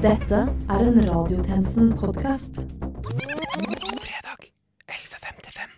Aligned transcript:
Dette 0.00 0.38
er 0.72 0.80
en 0.80 0.96
Radiotjenesten-podkast. 1.04 2.54
Fredag 4.00 4.46
11.55. 4.88 5.74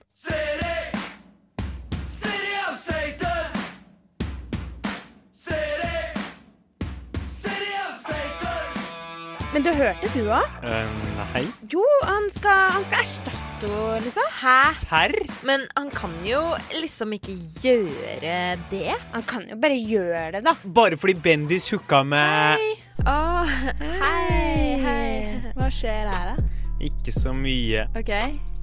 Men 9.53 9.67
du 9.67 9.73
hørte 9.75 10.13
du 10.15 10.21
òg? 10.31 10.47
nei. 10.63 11.43
Jo, 11.73 11.83
han 12.07 12.31
skal, 12.31 12.71
han 12.77 12.87
skal 12.87 13.03
erstatte 13.03 13.35
henne, 13.67 13.99
liksom. 14.07 14.31
Hæ? 14.39 14.55
Serr? 14.85 15.19
Men 15.43 15.67
han 15.75 15.91
kan 15.91 16.15
jo 16.27 16.45
liksom 16.79 17.19
ikke 17.19 17.35
gjøre 17.65 18.39
det. 18.71 18.95
Han 19.17 19.27
kan 19.27 19.51
jo 19.51 19.59
bare 19.59 19.83
gjøre 19.83 20.31
det, 20.39 20.47
da. 20.47 20.55
Bare 20.63 20.95
fordi 20.97 21.19
Bendis 21.27 21.73
hooka 21.75 22.05
med 22.07 22.82
Å, 23.03 23.43
hei, 23.83 24.79
hei. 24.79 25.41
Hva 25.57 25.67
skjer 25.75 26.07
her, 26.07 26.29
da? 26.31 26.61
Ikke 26.87 27.11
så 27.15 27.33
mye. 27.35 27.85
Ok, 27.99 28.13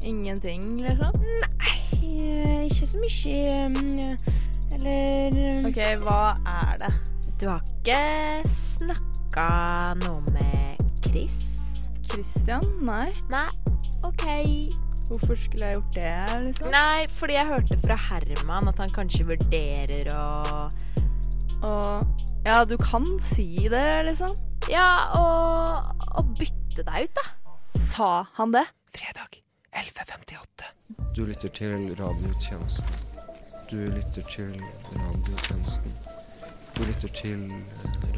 ingenting, 0.07 0.63
liksom? 0.79 1.15
Nei, 1.43 2.63
Ikke 2.63 2.87
så 2.87 2.99
mye 3.01 3.57
mm, 3.75 4.13
Eller 4.77 5.67
Ok, 5.67 5.79
hva 6.03 6.21
er 6.47 6.79
det? 6.83 6.91
Du 7.39 7.47
har 7.49 7.59
ikke 7.67 7.99
snakka 8.51 9.49
noe 10.05 10.23
med 10.31 10.83
Chris? 11.03 11.41
Christian? 12.07 12.63
Nei? 12.83 13.09
Nei, 13.31 13.47
OK. 14.07 14.25
Hvorfor 15.09 15.35
skulle 15.35 15.71
jeg 15.71 15.79
gjort 15.81 15.99
det, 15.99 16.15
liksom? 16.47 16.71
Nei, 16.75 17.03
fordi 17.11 17.35
jeg 17.41 17.51
hørte 17.51 17.79
fra 17.83 17.99
Herman 18.07 18.71
at 18.71 18.79
han 18.83 18.95
kanskje 18.95 19.27
vurderer 19.33 20.11
å 20.15 20.25
Og 21.67 22.28
Ja, 22.49 22.65
du 22.65 22.77
kan 22.77 23.19
si 23.21 23.67
det, 23.69 24.03
liksom? 24.03 24.31
Ja, 24.69 24.87
og, 25.13 25.85
og 26.17 26.31
bytte 26.39 26.81
deg 26.81 27.05
ut, 27.05 27.19
da. 27.19 27.51
Sa 27.77 28.07
han 28.39 28.55
det? 28.55 28.63
Fredag 28.89 29.37
11.58. 29.77 30.71
Du 31.13 31.27
lytter 31.29 31.53
til 31.53 31.93
radiotjenesten. 31.99 32.89
Du 33.69 33.77
lytter 33.77 34.25
til 34.33 34.57
radiotjenesten. 34.95 35.93
Du 36.73 36.83
lytter 36.89 37.13
til 37.21 37.45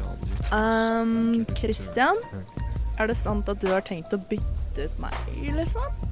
radio... 0.00 1.02
Um, 1.02 1.46
Christian? 1.52 2.24
Er 2.96 3.12
det 3.12 3.20
sant 3.20 3.52
at 3.52 3.60
du 3.60 3.68
har 3.68 3.84
tenkt 3.84 4.16
å 4.16 4.22
bytte 4.32 4.88
ut 4.88 5.02
meg, 5.04 5.34
liksom? 5.60 6.08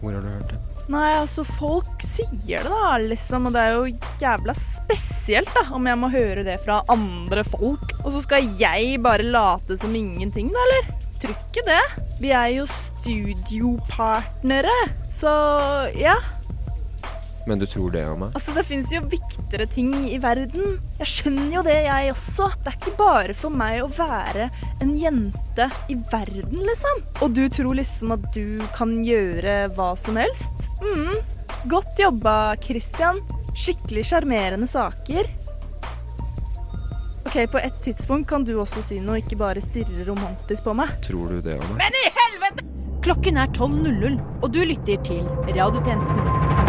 Hvor 0.00 0.16
har 0.16 0.24
du 0.24 0.32
hørt 0.32 0.56
det? 0.56 0.73
Nei, 0.92 1.14
altså, 1.16 1.44
folk 1.48 2.02
sier 2.04 2.66
det, 2.66 2.68
da, 2.68 2.98
liksom. 3.00 3.46
Og 3.48 3.54
det 3.54 3.60
er 3.62 3.72
jo 3.76 3.84
jævla 4.20 4.54
spesielt, 4.58 5.48
da, 5.56 5.62
om 5.76 5.86
jeg 5.88 5.98
må 6.00 6.08
høre 6.12 6.42
det 6.46 6.58
fra 6.64 6.82
andre 6.92 7.44
folk. 7.46 7.92
Og 8.02 8.12
så 8.12 8.20
skal 8.24 8.50
jeg 8.60 9.00
bare 9.04 9.24
late 9.24 9.78
som 9.80 9.94
ingenting, 9.96 10.48
da, 10.52 10.58
eller? 10.68 10.84
Tror 11.22 11.34
ikke 11.38 11.62
det. 11.64 11.84
Vi 12.20 12.30
er 12.36 12.48
jo 12.58 12.64
studiopartnere, 12.68 14.76
så 15.12 15.32
ja. 15.96 16.16
Men 17.46 17.60
du 17.60 17.66
tror 17.68 17.90
det 17.92 18.06
om 18.08 18.22
meg? 18.24 18.32
Altså, 18.38 18.54
det 18.56 18.64
fins 18.64 18.92
jo 18.94 19.02
viktigere 19.04 19.66
ting 19.68 19.90
i 20.08 20.16
verden. 20.22 20.78
Jeg 21.00 21.10
skjønner 21.10 21.50
jo 21.58 21.62
det, 21.66 21.76
jeg 21.84 22.12
også. 22.14 22.48
Det 22.64 22.72
er 22.72 22.78
ikke 22.78 22.94
bare 22.96 23.36
for 23.36 23.52
meg 23.52 23.82
å 23.84 23.90
være 23.92 24.48
en 24.80 24.94
jente 24.96 25.68
i 25.92 25.96
verden, 26.12 26.62
liksom. 26.64 27.02
Og 27.20 27.36
du 27.36 27.44
tror 27.52 27.76
liksom 27.76 28.14
at 28.16 28.24
du 28.36 28.64
kan 28.76 28.96
gjøre 29.04 29.58
hva 29.76 29.92
som 30.00 30.16
helst? 30.20 30.68
mm. 30.80 31.16
Godt 31.68 32.00
jobba, 32.00 32.56
Christian. 32.60 33.20
Skikkelig 33.56 34.02
sjarmerende 34.10 34.66
saker. 34.68 35.28
Ok, 37.24 37.38
På 37.52 37.58
et 37.58 37.78
tidspunkt 37.84 38.28
kan 38.28 38.44
du 38.44 38.52
også 38.60 38.82
si 38.84 38.98
noe, 39.00 39.20
ikke 39.22 39.38
bare 39.40 39.62
stirre 39.64 40.04
romantisk 40.08 40.66
på 40.66 40.74
meg. 40.76 40.92
Tror 41.06 41.32
du 41.32 41.40
det 41.44 41.56
om 41.60 41.72
meg? 41.72 41.80
Men 41.86 42.00
i 42.02 42.04
helvete! 42.20 42.68
Klokken 43.04 43.36
er 43.40 43.48
12.00, 43.52 44.20
og 44.42 44.52
du 44.52 44.62
lytter 44.64 45.00
til 45.04 45.24
Radiotjenesten. 45.52 46.63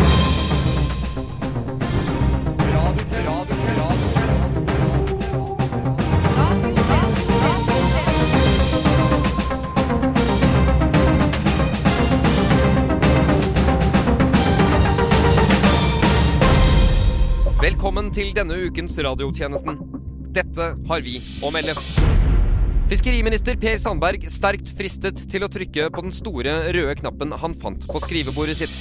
Velkommen 18.05 18.21
til 18.21 18.35
denne 18.38 18.55
ukens 18.67 18.93
radiotjenesten. 19.01 19.79
Dette 20.29 20.66
har 20.85 20.99
vi 21.01 21.16
å 21.41 21.49
melde. 21.49 21.73
Fiskeriminister 22.91 23.57
Per 23.57 23.79
Sandberg 23.81 24.27
sterkt 24.29 24.69
fristet 24.77 25.23
til 25.31 25.41
å 25.41 25.49
trykke 25.49 25.88
på 25.89 26.03
den 26.05 26.13
store 26.13 26.53
røde 26.75 26.93
knappen 26.99 27.33
han 27.41 27.57
fant 27.57 27.88
på 27.89 28.03
skrivebordet 28.03 28.59
sitt. 28.59 28.75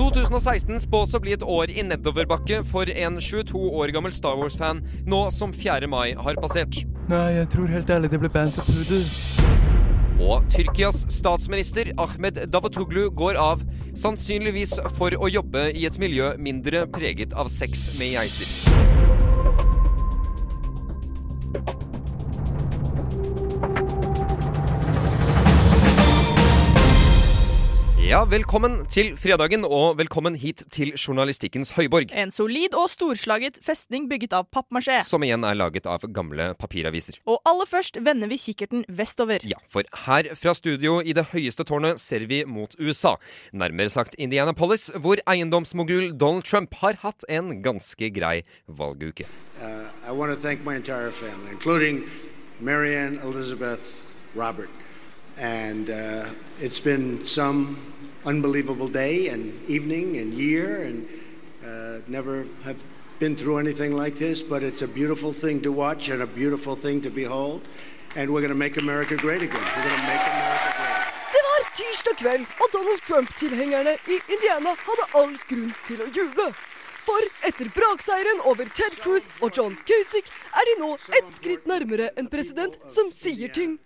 2016 0.00 0.82
spås 0.88 1.14
å 1.14 1.22
bli 1.22 1.36
et 1.36 1.46
år 1.46 1.70
i 1.70 1.86
nedoverbakke 1.86 2.64
for 2.66 2.90
en 2.90 3.22
22 3.22 3.62
år 3.84 3.94
gammel 3.94 4.16
Star 4.18 4.34
Wars-fan, 4.40 4.82
nå 5.06 5.28
som 5.30 5.54
4. 5.54 5.86
mai 5.86 6.16
har 6.18 6.42
passert. 6.42 6.82
Nei, 7.06 7.36
jeg 7.38 7.52
tror 7.54 7.70
helt 7.70 7.94
ærlig 8.00 8.10
det 8.16 8.24
ble 8.24 8.34
band 8.34 8.58
av 8.58 8.66
pudel. 8.66 9.06
Og 10.18 10.42
Tyrkias 10.50 11.04
statsminister 11.14 11.92
Ahmed 11.94 12.40
Davutoglu 12.50 13.04
går 13.14 13.38
av, 13.38 13.62
sannsynligvis 13.94 14.74
for 14.96 15.14
å 15.14 15.30
jobbe 15.30 15.68
i 15.70 15.86
et 15.86 15.98
miljø 16.02 16.32
mindre 16.42 16.88
preget 16.90 17.36
av 17.38 17.50
sex 17.52 17.92
med 18.00 18.16
geiter. 18.16 19.27
Ja, 28.08 28.22
velkommen 28.24 28.86
til 28.88 29.10
fredagen, 29.20 29.66
og 29.68 29.98
velkommen 29.98 30.32
hit 30.40 30.62
til 30.72 30.94
journalistikkens 30.96 31.74
høyborg. 31.76 32.08
En 32.16 32.30
solid 32.32 32.72
og 32.72 32.86
storslaget 32.88 33.58
festning 33.60 34.06
bygget 34.08 34.32
av 34.32 34.46
pappmasjé. 34.48 35.02
Som 35.04 35.26
igjen 35.26 35.44
er 35.44 35.58
laget 35.58 35.84
av 35.84 36.06
gamle 36.16 36.46
papiraviser. 36.56 37.18
Og 37.28 37.36
aller 37.44 37.68
først 37.68 37.98
vender 38.00 38.32
vi 38.32 38.38
kikkerten 38.40 38.86
vestover. 38.88 39.44
Ja, 39.44 39.60
for 39.68 39.84
her 40.06 40.30
fra 40.40 40.54
studio 40.56 41.02
i 41.04 41.12
det 41.12 41.26
høyeste 41.34 41.68
tårnet 41.68 42.00
ser 42.00 42.24
vi 42.32 42.46
mot 42.48 42.72
USA. 42.80 43.18
Nærmere 43.52 43.92
sagt 43.92 44.16
Indianapolis, 44.16 44.88
hvor 44.96 45.20
eiendomsmogul 45.28 46.14
Donald 46.16 46.48
Trump 46.48 46.80
har 46.80 46.96
hatt 47.04 47.28
en 47.28 47.58
ganske 47.60 48.08
grei 48.08 48.40
valguke. 48.64 49.28
Uh, 49.60 49.84
I 50.08 50.16
want 50.16 50.32
to 50.32 50.40
thank 50.40 50.64
my 50.64 50.80
entire 50.80 51.12
family, 51.12 51.52
including 51.52 52.08
Marianne, 52.58 53.20
Elizabeth, 53.20 54.00
Robert. 54.34 54.72
And 55.40 55.88
uh, 55.88 56.24
it's 56.58 56.80
been 56.80 57.24
some 57.24 57.76
unbelievable 58.28 58.88
day 58.88 59.28
and 59.32 59.42
evening 59.68 60.18
and 60.20 60.34
year, 60.34 60.68
and 60.86 61.08
uh, 61.64 61.98
never 62.06 62.44
have 62.62 62.78
been 63.18 63.34
through 63.34 63.58
anything 63.58 63.92
like 64.02 64.16
this, 64.18 64.42
but 64.42 64.62
it's 64.62 64.82
a 64.82 64.90
beautiful 65.00 65.32
thing 65.32 65.60
to 65.62 65.72
watch 65.72 66.10
and 66.12 66.20
a 66.22 66.26
beautiful 66.26 66.76
thing 66.76 67.00
to 67.00 67.10
behold. 67.10 67.60
And 68.16 68.30
we're 68.30 68.44
going 68.46 68.56
to 68.58 68.62
make 68.66 68.76
America 68.76 69.16
great 69.16 69.42
again. 69.42 69.66
We're 69.76 69.88
going 69.88 70.00
to 70.00 70.08
make 70.12 70.24
America 70.34 70.70
great. 70.78 70.98
Det 71.34 71.42
var 71.48 71.60
tirsdag 71.80 72.16
kveld, 72.22 72.46
og 72.62 72.68
Donald 72.72 73.02
Trump-tilhengerne 73.08 73.94
i 74.14 74.20
Indiana 74.34 74.72
hadde 74.86 75.04
all 75.20 75.34
grunn 75.48 75.74
til 75.88 76.04
å 76.04 76.08
juble. 76.18 76.52
For 77.08 77.28
etter 77.48 77.68
brakseieren 77.72 78.40
over 78.44 78.68
Ted 78.78 79.00
Cruz 79.02 79.28
og 79.40 79.56
John 79.56 79.76
Kasich 79.88 80.28
er 80.52 80.68
de 80.68 80.74
nå 80.82 80.94
et 81.16 81.28
skritt 81.32 81.68
nærmere 81.68 82.10
en 82.20 82.28
president 82.28 82.76
som 82.92 83.08
sier 83.12 83.48
ting 83.48 83.78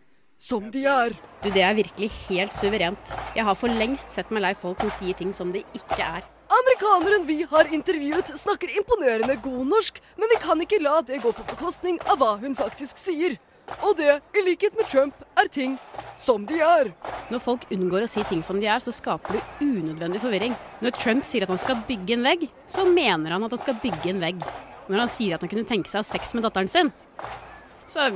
som 0.43 0.71
de 0.75 0.85
er. 0.91 1.15
Du, 1.43 1.51
det 1.55 1.63
er 1.63 1.77
virkelig 1.79 2.11
helt 2.27 2.55
suverent. 2.57 3.15
Jeg 3.37 3.47
har 3.47 3.59
for 3.59 3.71
lengst 3.71 4.15
sett 4.15 4.31
meg 4.35 4.43
lei 4.43 4.55
folk 4.59 4.83
som 4.83 4.91
sier 4.91 5.15
ting 5.19 5.31
som 5.35 5.53
de 5.55 5.63
ikke 5.77 6.03
er. 6.03 6.27
Amerikaneren 6.53 7.25
vi 7.25 7.39
har 7.49 7.71
intervjuet 7.73 8.35
snakker 8.37 8.75
imponerende 8.77 9.39
god 9.45 9.63
norsk, 9.71 10.03
men 10.19 10.31
vi 10.35 10.41
kan 10.43 10.61
ikke 10.61 10.83
la 10.83 10.99
det 11.07 11.23
gå 11.23 11.33
på 11.33 11.47
bekostning 11.55 12.01
av 12.11 12.19
hva 12.21 12.35
hun 12.43 12.59
faktisk 12.59 13.01
sier. 13.01 13.39
Og 13.87 13.95
det, 13.97 14.19
i 14.37 14.43
likhet 14.45 14.75
med 14.77 14.89
Trump, 14.91 15.23
er 15.39 15.49
ting 15.49 15.79
som 16.21 16.45
de 16.49 16.59
er. 16.67 16.91
Når 17.31 17.41
folk 17.45 17.65
unngår 17.73 18.05
å 18.05 18.11
si 18.11 18.25
ting 18.29 18.43
som 18.45 18.59
de 18.61 18.69
er, 18.69 18.83
så 18.83 18.93
skaper 18.93 19.39
du 19.39 19.63
unødvendig 19.65 20.21
forvirring. 20.21 20.59
Når 20.83 20.99
Trump 20.99 21.25
sier 21.25 21.47
at 21.47 21.55
han 21.55 21.63
skal 21.63 21.81
bygge 21.89 22.19
en 22.19 22.27
vegg, 22.27 22.49
så 22.67 22.85
mener 22.91 23.33
han 23.33 23.47
at 23.47 23.55
han 23.55 23.63
skal 23.63 23.79
bygge 23.81 24.13
en 24.13 24.21
vegg. 24.27 24.43
Når 24.91 25.05
han 25.07 25.15
sier 25.15 25.39
at 25.39 25.47
han 25.47 25.55
kunne 25.55 25.71
tenke 25.71 25.89
seg 25.89 26.03
å 26.03 26.05
ha 26.05 26.11
sex 26.11 26.35
med 26.37 26.45
datteren 26.45 26.69
sin, 26.69 26.93
så 27.87 28.11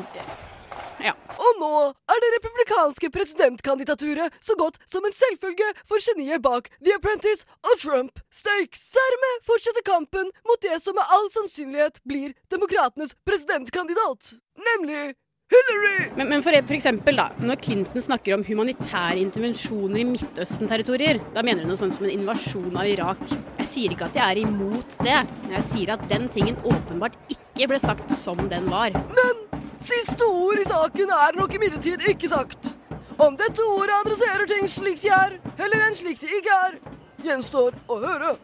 ja. 1.02 1.12
Og 1.36 1.60
nå 1.60 1.72
er 2.12 2.22
det 2.22 2.30
republikanske 2.36 3.10
presidentkandidaturet 3.14 4.38
så 4.44 4.56
godt 4.58 4.78
som 4.90 5.04
en 5.04 5.16
selvfølge 5.16 5.68
for 5.88 6.02
geniet 6.02 6.44
bak 6.44 6.70
The 6.80 6.96
Apprentice 6.96 7.46
og 7.66 7.76
Trump 7.82 8.24
Stakes. 8.30 8.88
Dermed 8.96 9.44
fortsetter 9.46 9.84
kampen 9.86 10.32
mot 10.48 10.62
det 10.64 10.80
som 10.82 10.96
med 10.96 11.12
all 11.12 11.30
sannsynlighet 11.34 12.00
blir 12.08 12.34
demokratenes 12.52 13.14
presidentkandidat, 13.28 14.34
nemlig 14.72 15.14
Hillary! 15.46 16.10
Men, 16.16 16.28
men 16.28 16.42
for, 16.42 16.56
for 16.66 16.74
eksempel, 16.74 17.20
da, 17.20 17.28
når 17.38 17.60
Clinton 17.62 18.02
snakker 18.02 18.34
om 18.34 18.42
humanitære 18.44 19.20
intervensjoner 19.22 20.02
i 20.02 20.06
Midtøsten-territorier, 20.08 21.20
da 21.36 21.44
mener 21.46 21.62
hun 21.62 21.70
noe 21.70 21.78
sånt 21.78 21.94
som 21.94 22.08
en 22.08 22.14
invasjon 22.16 22.74
av 22.74 22.90
Irak. 22.90 23.22
Jeg 23.60 23.70
sier 23.70 23.94
ikke 23.94 24.08
at 24.10 24.18
jeg 24.18 24.26
er 24.26 24.42
imot 24.42 24.98
det, 25.06 25.20
men 25.44 25.54
jeg 25.60 25.68
sier 25.70 25.94
at 25.94 26.02
den 26.10 26.26
tingen 26.34 26.58
åpenbart 26.66 27.14
ikke 27.30 27.70
ble 27.70 27.78
sagt 27.82 28.10
som 28.18 28.42
den 28.50 28.66
var. 28.72 28.98
Men 29.14 29.55
Siste 29.78 30.24
ord 30.24 30.58
i 30.58 30.64
saken 30.64 31.10
er 31.12 31.36
nok 31.36 31.54
imidlertid 31.54 32.00
ikke 32.08 32.28
sagt. 32.28 32.72
Om 33.20 33.36
dette 33.36 33.64
ordet 33.64 33.92
adresserer 34.00 34.48
ting 34.48 34.68
slik 34.68 35.02
de 35.02 35.10
er, 35.12 35.36
eller 35.58 35.84
enn 35.86 35.96
slik 35.96 36.20
de 36.20 36.30
ikke 36.38 36.60
er, 36.68 36.78
gjenstår 37.24 37.76
å 37.88 37.98
høre. 38.00 38.36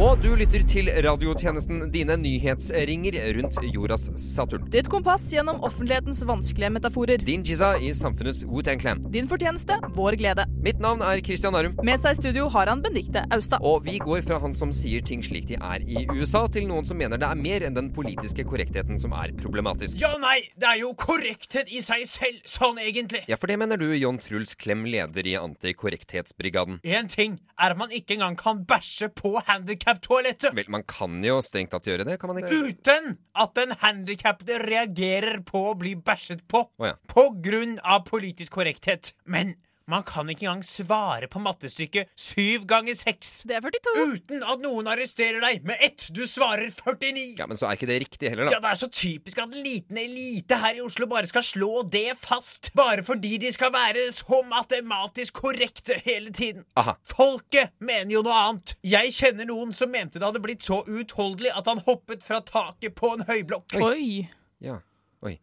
Og 0.00 0.16
du 0.22 0.30
lytter 0.32 0.62
til 0.64 0.86
radiotjenesten 1.04 1.82
Dine 1.92 2.14
nyhetsringer 2.16 3.12
rundt 3.36 3.58
jordas 3.74 4.06
Saturn. 4.16 4.64
Ditt 4.72 4.86
kompass 4.88 5.26
gjennom 5.34 5.58
offentlighetens 5.66 6.22
vanskelige 6.24 6.70
metaforer. 6.72 7.20
Din 7.20 7.44
jizza 7.44 7.74
i 7.76 7.90
samfunnets 7.94 8.40
Wu-Tang 8.48 8.80
Clan. 8.80 9.02
Din 9.12 9.28
fortjeneste, 9.28 9.76
vår 9.92 10.16
glede. 10.16 10.46
Mitt 10.64 10.80
navn 10.80 11.04
er 11.04 11.20
Christian 11.20 11.58
Arum. 11.58 11.76
Med 11.84 12.00
seg 12.00 12.16
i 12.16 12.20
studio 12.22 12.46
har 12.54 12.70
han 12.72 12.80
Benedicte 12.80 13.20
Austad. 13.36 13.60
Og 13.60 13.84
vi 13.84 13.98
går 14.00 14.24
fra 14.24 14.38
han 14.40 14.56
som 14.56 14.72
sier 14.72 15.04
ting 15.04 15.20
slik 15.22 15.50
de 15.50 15.58
er 15.60 15.84
i 15.84 16.06
USA, 16.08 16.46
til 16.48 16.64
noen 16.70 16.88
som 16.88 16.96
mener 16.96 17.20
det 17.20 17.28
er 17.28 17.42
mer 17.44 17.68
enn 17.68 17.76
den 17.76 17.92
politiske 17.92 18.48
korrektheten 18.48 18.96
som 19.02 19.12
er 19.20 19.36
problematisk. 19.42 20.00
Ja, 20.00 20.14
nei, 20.24 20.38
det 20.56 20.70
er 20.72 20.80
jo 20.86 20.94
korrekthet 20.96 21.68
i 21.68 21.84
seg 21.84 22.08
selv, 22.08 22.40
sånn 22.48 22.80
egentlig. 22.80 23.26
Ja, 23.28 23.36
for 23.36 23.52
det 23.52 23.60
mener 23.60 23.76
du, 23.76 23.90
John 23.92 24.16
Truls 24.22 24.56
Klem, 24.56 24.88
leder 24.88 25.28
i 25.28 25.36
Antikorrekthetsbrigaden. 25.36 26.80
En 26.80 27.12
ting 27.12 27.36
er 27.60 27.76
at 27.76 27.78
man 27.78 27.92
ikke 27.92 28.16
engang 28.16 28.40
kan 28.40 28.64
bæsje 28.66 29.12
på 29.12 29.36
handikaptoalettet. 29.82 30.54
Vel, 30.54 30.68
man 30.70 30.84
kan 30.88 31.22
jo 31.24 31.40
strengt 31.42 31.72
tatt 31.72 31.86
gjøre 31.86 32.06
det, 32.06 32.18
kan 32.20 32.30
man 32.30 32.42
ikke? 32.42 32.70
Uten 32.70 33.18
at 33.34 33.54
den 33.58 33.74
handikappede 33.82 34.60
reagerer 34.62 35.42
på 35.46 35.70
å 35.70 35.74
bli 35.78 35.94
bæsjet 35.96 36.46
på. 36.48 36.64
Oh, 36.78 36.86
ja. 36.86 36.96
På 37.08 37.28
grunn 37.42 37.78
av 37.82 38.06
politisk 38.08 38.52
korrekthet. 38.58 39.14
Men 39.24 39.56
man 39.90 40.04
kan 40.06 40.28
ikke 40.30 40.46
engang 40.46 40.62
svare 40.66 41.28
på 41.30 41.40
mattestykket 41.42 42.10
syv 42.18 42.66
ganger 42.70 42.96
seks. 42.98 43.42
Det 43.48 43.56
er 43.58 43.64
42. 43.64 44.04
Uten 44.14 44.44
at 44.46 44.62
noen 44.62 44.90
arresterer 44.92 45.42
deg 45.42 45.66
med 45.68 45.80
ett. 45.84 46.06
Du 46.14 46.22
svarer 46.28 46.68
49. 46.70 47.38
Ja, 47.40 47.46
Men 47.50 47.58
så 47.60 47.68
er 47.68 47.78
ikke 47.78 47.88
det 47.90 47.98
riktig 48.04 48.30
heller, 48.32 48.46
da. 48.48 48.56
Ja. 48.56 48.60
Det 48.62 48.72
er 48.72 48.80
så 48.82 48.90
typisk 48.92 49.42
at 49.42 49.52
en 49.52 49.64
liten 49.66 49.98
elite 49.98 50.58
her 50.62 50.78
i 50.78 50.84
Oslo 50.84 51.08
bare 51.10 51.28
skal 51.30 51.44
slå 51.46 51.82
det 51.90 52.14
fast. 52.20 52.72
Bare 52.78 53.04
fordi 53.06 53.36
de 53.42 53.52
skal 53.54 53.72
være 53.74 54.06
så 54.14 54.42
matematisk 54.48 55.42
korrekte 55.42 55.98
hele 56.06 56.32
tiden. 56.34 56.64
Aha. 56.78 56.96
Folket 57.08 57.74
mener 57.82 58.14
jo 58.16 58.22
noe 58.26 58.38
annet. 58.46 58.76
Jeg 58.86 59.12
kjenner 59.16 59.48
noen 59.48 59.74
som 59.76 59.90
mente 59.92 60.20
det 60.20 60.28
hadde 60.28 60.42
blitt 60.44 60.62
så 60.64 60.82
uutholdelig 60.86 61.50
at 61.56 61.68
han 61.70 61.82
hoppet 61.86 62.22
fra 62.26 62.40
taket 62.46 62.94
på 62.98 63.14
en 63.16 63.26
høyblokk. 63.28 63.74
Oi. 63.82 64.28
Ja. 64.62 64.78
Oi. 65.26 65.36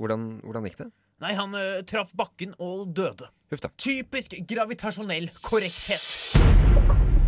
Hvordan, 0.00 0.40
hvordan 0.44 0.66
gikk 0.68 0.78
det? 0.80 0.88
Nei, 1.22 1.36
han 1.38 1.52
uh, 1.54 1.82
traff 1.86 2.10
bakken 2.18 2.56
og 2.58 2.88
døde. 2.98 3.28
Hufta. 3.52 3.68
Typisk 3.78 4.34
gravitasjonell 4.48 5.28
korrekthet. 5.44 6.02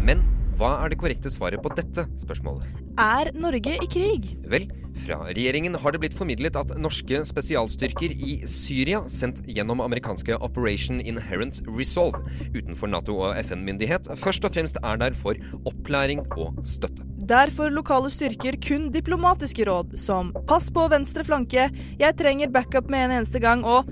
Men 0.02 0.25
hva 0.58 0.73
er 0.82 0.91
det 0.91 0.99
korrekte 0.99 1.31
svaret 1.31 1.62
på 1.62 1.70
dette 1.79 2.02
spørsmålet? 2.19 2.67
Er 2.99 3.31
Norge 3.38 3.76
i 3.79 3.87
krig? 3.91 4.32
Vel, 4.50 4.67
fra 4.99 5.20
regjeringen 5.29 5.79
har 5.79 5.94
det 5.94 6.02
blitt 6.02 6.19
formidlet 6.19 6.58
at 6.58 6.75
norske 6.79 7.23
spesialstyrker 7.26 8.14
i 8.19 8.41
Syria, 8.50 9.05
sendt 9.11 9.44
gjennom 9.46 9.82
amerikanske 9.87 10.41
Operation 10.43 10.99
Inherent 10.99 11.62
Resolve 11.70 12.23
utenfor 12.55 12.91
Nato 12.91 13.20
og 13.29 13.38
FN-myndighet, 13.44 14.11
først 14.19 14.46
og 14.46 14.55
fremst 14.58 14.82
er 14.82 15.02
der 15.06 15.14
for 15.19 15.38
opplæring 15.70 16.26
og 16.35 16.58
støtte. 16.67 17.06
Der 17.25 17.49
får 17.49 17.71
lokale 17.73 18.11
styrker 18.12 18.56
kun 18.61 18.91
diplomatiske 18.93 19.65
råd, 19.65 19.94
som 19.97 20.29
pass 20.44 20.67
på 20.69 20.82
venstre 20.93 21.25
flanke, 21.25 21.71
jeg 21.97 22.17
trenger 22.21 22.50
backup 22.53 22.91
med 22.93 23.06
en 23.06 23.15
eneste 23.23 23.41
gang, 23.41 23.65
og 23.65 23.88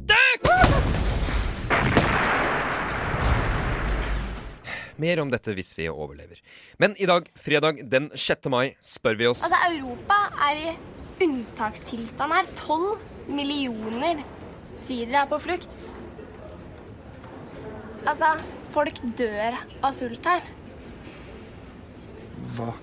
Mer 5.01 5.23
om 5.25 5.33
dette 5.33 5.55
hvis 5.57 5.73
vi 5.79 5.89
overlever. 5.89 6.45
Men 6.79 6.93
i 7.01 7.09
dag, 7.09 7.25
fredag 7.41 7.81
den 7.89 8.11
6. 8.13 8.51
mai, 8.53 8.75
spør 8.85 9.17
vi 9.17 9.31
oss 9.31 9.47
Altså, 9.49 9.63
Europa 9.73 10.21
er 10.51 10.61
i 10.61 10.77
unntakstilstand 11.25 12.37
her. 12.37 12.53
Tolv 12.61 13.01
millioner 13.33 14.21
syrere 14.77 15.25
er 15.25 15.33
på 15.33 15.41
flukt. 15.41 15.73
Altså, 18.05 18.37
folk 18.77 19.01
dør 19.17 19.57
av 19.81 19.93
sult 19.97 20.29
her. 20.29 20.45
Hva 22.53 22.75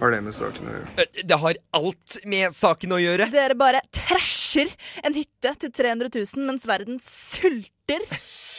har 0.00 0.10
det 0.14 0.20
med 0.26 0.34
saken 0.36 0.66
å 0.68 0.72
gjøre? 0.74 0.88
Eh, 1.00 1.22
Det 1.24 1.38
har 1.40 1.54
alt 1.78 2.16
med 2.26 2.52
saken 2.54 2.92
å 2.96 3.00
gjøre. 3.00 3.30
dere 3.32 3.54
bare 3.54 3.80
trasher 3.94 4.68
en 5.02 5.14
hytte 5.14 5.54
til 5.60 5.70
300 5.70 6.10
000 6.14 6.46
mens 6.46 6.66
verden 6.66 6.98
sulter. 7.00 8.02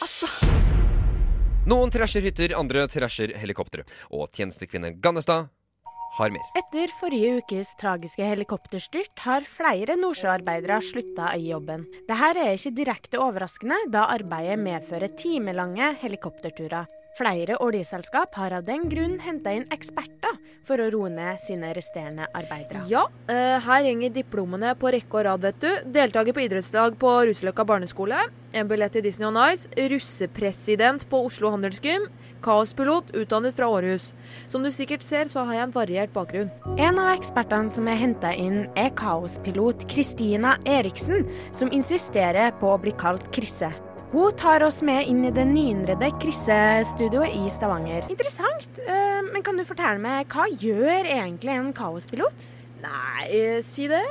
Altså 0.02 0.26
Noen 1.66 1.90
trasher 1.90 2.22
hytter, 2.22 2.54
andre 2.54 2.86
trasher 2.86 3.32
helikoptre. 3.34 3.82
Og 4.14 4.28
tjenestekvinne 4.30 4.92
Gannestad 5.02 5.48
har 6.16 6.30
mer. 6.30 6.44
Etter 6.56 6.92
forrige 7.00 7.40
ukes 7.40 7.72
tragiske 7.80 8.22
helikopterstyrt 8.22 9.18
har 9.24 9.42
flere 9.50 9.96
nordsjøarbeidere 9.98 10.78
slutta 10.80 11.32
i 11.36 11.48
jobben. 11.50 11.82
Dette 12.06 12.30
er 12.38 12.54
ikke 12.54 12.72
direkte 12.76 13.18
overraskende, 13.18 13.80
da 13.90 14.06
arbeidet 14.14 14.60
medfører 14.62 15.10
timelange 15.18 15.90
helikopterturer. 16.04 16.86
Flere 17.16 17.56
oljeselskap 17.64 18.34
har 18.36 18.52
av 18.52 18.64
den 18.66 18.90
grunn 18.92 19.14
henta 19.24 19.54
inn 19.56 19.64
eksperter 19.72 20.34
for 20.66 20.82
å 20.82 20.88
roe 20.92 21.08
ned 21.08 21.40
sine 21.40 21.70
resterende 21.72 22.26
arbeidere. 22.36 22.82
Ja, 22.90 23.06
eh, 23.32 23.56
her 23.64 23.86
henger 23.86 24.12
diplomene 24.12 24.74
på 24.76 24.90
rekke 24.92 25.16
og 25.16 25.24
rad, 25.24 25.40
vet 25.40 25.60
du. 25.62 25.70
Deltaker 25.94 26.36
på 26.36 26.44
idrettslag 26.44 26.98
på 27.00 27.12
Russeløkka 27.30 27.64
barneskole. 27.64 28.18
En 28.52 28.68
billett 28.68 28.92
til 28.92 29.02
Disney 29.02 29.28
on 29.28 29.38
Ice. 29.48 29.66
Russepresident 29.76 31.08
på 31.08 31.24
Oslo 31.24 31.54
Handelsgym. 31.54 32.04
Kaospilot 32.42 33.14
utdannet 33.16 33.56
fra 33.56 33.64
Århus. 33.64 34.12
Som 34.46 34.62
du 34.62 34.68
sikkert 34.68 35.02
ser, 35.02 35.24
så 35.24 35.46
har 35.46 35.54
jeg 35.54 35.62
en 35.62 35.72
variert 35.72 36.12
bakgrunn. 36.12 36.50
En 36.76 36.98
av 36.98 37.16
ekspertene 37.16 37.70
som 37.72 37.88
er 37.88 37.96
henta 37.96 38.34
inn, 38.36 38.66
er 38.76 38.90
kaospilot 38.90 39.88
Kristina 39.88 40.58
Eriksen, 40.66 41.24
som 41.50 41.72
insisterer 41.72 42.52
på 42.60 42.74
å 42.74 42.78
bli 42.78 42.92
kalt 42.92 43.32
Krisse. 43.32 43.72
Hun 44.12 44.36
tar 44.38 44.62
oss 44.62 44.78
med 44.86 45.08
inn 45.10 45.24
i 45.26 45.32
det 45.34 45.42
nyinnredde 45.50 46.12
Krisse-studioet 46.22 47.34
i 47.34 47.48
Stavanger. 47.50 48.04
Interessant, 48.12 48.78
eh, 48.86 49.18
men 49.32 49.42
kan 49.42 49.58
du 49.58 49.64
fortelle 49.66 49.98
meg, 49.98 50.28
hva 50.30 50.46
gjør 50.46 51.08
egentlig 51.10 51.50
en 51.50 51.72
kaospilot? 51.74 52.46
Nei, 52.84 53.26
eh, 53.34 53.58
si 53.66 53.88
det. 53.90 54.04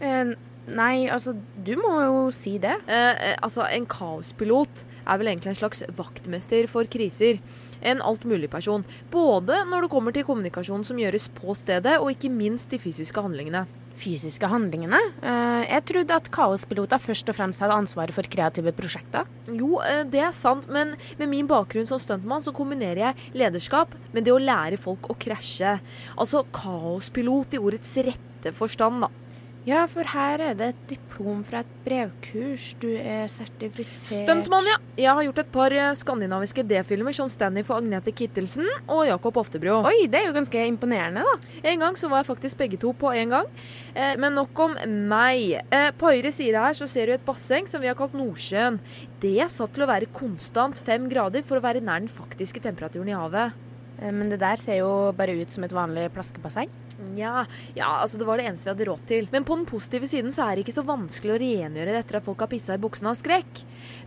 Eh, 0.00 0.30
nei, 0.68 1.08
altså, 1.10 1.34
du 1.34 1.74
må 1.82 1.96
jo 1.98 2.30
si 2.30 2.58
det. 2.58 2.76
Eh, 2.86 3.34
altså, 3.42 3.66
en 3.66 3.86
kaospilot 3.86 4.84
er 5.04 5.18
vel 5.18 5.32
egentlig 5.32 5.50
en 5.50 5.60
slags 5.64 5.82
vaktmester 5.98 6.70
for 6.70 6.84
kriser. 6.84 7.40
En 7.82 7.98
altmuligperson. 7.98 8.84
Både 9.10 9.64
når 9.66 9.82
det 9.82 9.90
kommer 9.90 10.14
til 10.14 10.22
kommunikasjonen 10.22 10.84
som 10.86 10.96
gjøres 10.96 11.26
på 11.34 11.56
stedet, 11.58 11.98
og 11.98 12.14
ikke 12.14 12.30
minst 12.30 12.70
de 12.70 12.78
fysiske 12.78 13.20
handlingene. 13.20 13.66
Fysiske 14.02 14.48
handlingene? 14.50 14.98
Eh, 15.22 15.62
jeg 15.68 15.84
trodde 15.86 16.16
at 16.18 16.30
kaospiloter 16.34 17.02
først 17.02 17.28
og 17.30 17.36
fremst 17.38 17.62
hadde 17.62 17.76
ansvaret 17.84 18.14
for 18.16 18.26
kreative 18.26 18.72
prosjekter. 18.74 19.28
Jo, 19.46 19.78
eh, 19.78 20.02
det 20.10 20.24
er 20.26 20.34
sant, 20.34 20.66
men 20.68 20.96
med 21.20 21.30
min 21.30 21.46
bakgrunn 21.46 21.86
som 21.86 22.00
stuntmann 22.02 22.42
så 22.42 22.54
kombinerer 22.54 23.04
jeg 23.06 23.32
lederskap 23.38 23.94
med 24.12 24.26
det 24.26 24.34
å 24.34 24.42
lære 24.42 24.80
folk 24.80 25.06
å 25.06 25.18
krasje. 25.18 25.78
Altså 26.16 26.42
kaospilot 26.50 27.54
i 27.54 27.62
ordets 27.62 27.94
rette 28.02 28.54
forstand, 28.56 29.06
da. 29.06 29.21
Ja, 29.62 29.84
for 29.86 30.02
her 30.10 30.40
er 30.42 30.56
det 30.58 30.68
et 30.72 30.78
diplom 30.90 31.44
fra 31.46 31.60
et 31.62 31.74
brevkurs. 31.84 32.72
Du 32.82 32.88
er 32.98 33.28
sertifisert 33.30 34.24
Stuntmann, 34.24 34.66
ja. 34.66 34.78
Jeg 34.98 35.14
har 35.14 35.26
gjort 35.28 35.38
et 35.38 35.52
par 35.54 35.74
eh, 35.76 35.92
skandinaviske 36.00 36.64
D-filmer 36.66 37.14
som 37.14 37.30
Stanley 37.30 37.62
for 37.68 37.78
Agnete 37.78 38.10
Kittelsen 38.10 38.66
og 38.90 39.04
Jakob 39.06 39.38
Oftebro. 39.38 39.78
Oi, 39.86 40.08
det 40.10 40.18
er 40.18 40.26
jo 40.26 40.34
ganske 40.34 40.66
imponerende, 40.66 41.22
da. 41.22 41.54
En 41.62 41.86
gang 41.86 41.98
så 42.00 42.10
var 42.10 42.24
jeg 42.24 42.32
faktisk 42.32 42.58
begge 42.58 42.82
to 42.82 42.90
på 42.90 43.14
en 43.14 43.36
gang. 43.36 43.54
Eh, 43.94 44.16
men 44.18 44.34
nok 44.34 44.66
om 44.66 44.74
meg. 45.12 45.60
Eh, 45.70 45.90
på 45.94 46.10
høyre 46.10 46.34
side 46.34 46.58
her 46.58 46.74
så 46.74 46.90
ser 46.90 47.06
du 47.06 47.14
et 47.14 47.26
basseng 47.30 47.70
som 47.70 47.84
vi 47.84 47.92
har 47.92 47.98
kalt 47.98 48.18
Nordsjøen. 48.18 48.82
Det 49.22 49.36
er 49.46 49.52
satt 49.52 49.76
til 49.78 49.86
å 49.86 49.92
være 49.94 50.10
konstant 50.10 50.82
fem 50.82 51.06
grader 51.12 51.46
for 51.46 51.62
å 51.62 51.68
være 51.70 51.86
nær 51.86 52.02
den 52.02 52.10
faktiske 52.10 52.66
temperaturen 52.66 53.14
i 53.14 53.14
havet. 53.14 53.54
Eh, 54.02 54.12
Men 54.12 54.32
det 54.32 54.40
der 54.42 54.58
ser 54.60 54.80
jo 54.82 55.12
bare 55.16 55.36
ut 55.38 55.50
som 55.50 55.64
et 55.64 55.74
vanlig 55.74 56.08
plaskebasseng. 56.14 56.70
Ja, 57.16 57.44
ja, 57.74 57.88
altså 58.02 58.18
det 58.20 58.26
var 58.28 58.38
det 58.38 58.46
eneste 58.46 58.68
vi 58.68 58.72
hadde 58.74 58.86
råd 58.90 59.04
til. 59.08 59.28
Men 59.32 59.46
på 59.48 59.56
den 59.56 59.66
positive 59.66 60.06
siden 60.10 60.34
så 60.34 60.44
er 60.46 60.54
det 60.56 60.64
ikke 60.66 60.76
så 60.76 60.84
vanskelig 60.86 61.34
å 61.34 61.40
rengjøre 61.42 61.94
det 61.94 62.02
etter 62.04 62.18
at 62.20 62.26
folk 62.26 62.44
har 62.44 62.50
pissa 62.52 62.76
i 62.76 62.82
buksene 62.82 63.10
av 63.10 63.18
skrekk. 63.18 63.62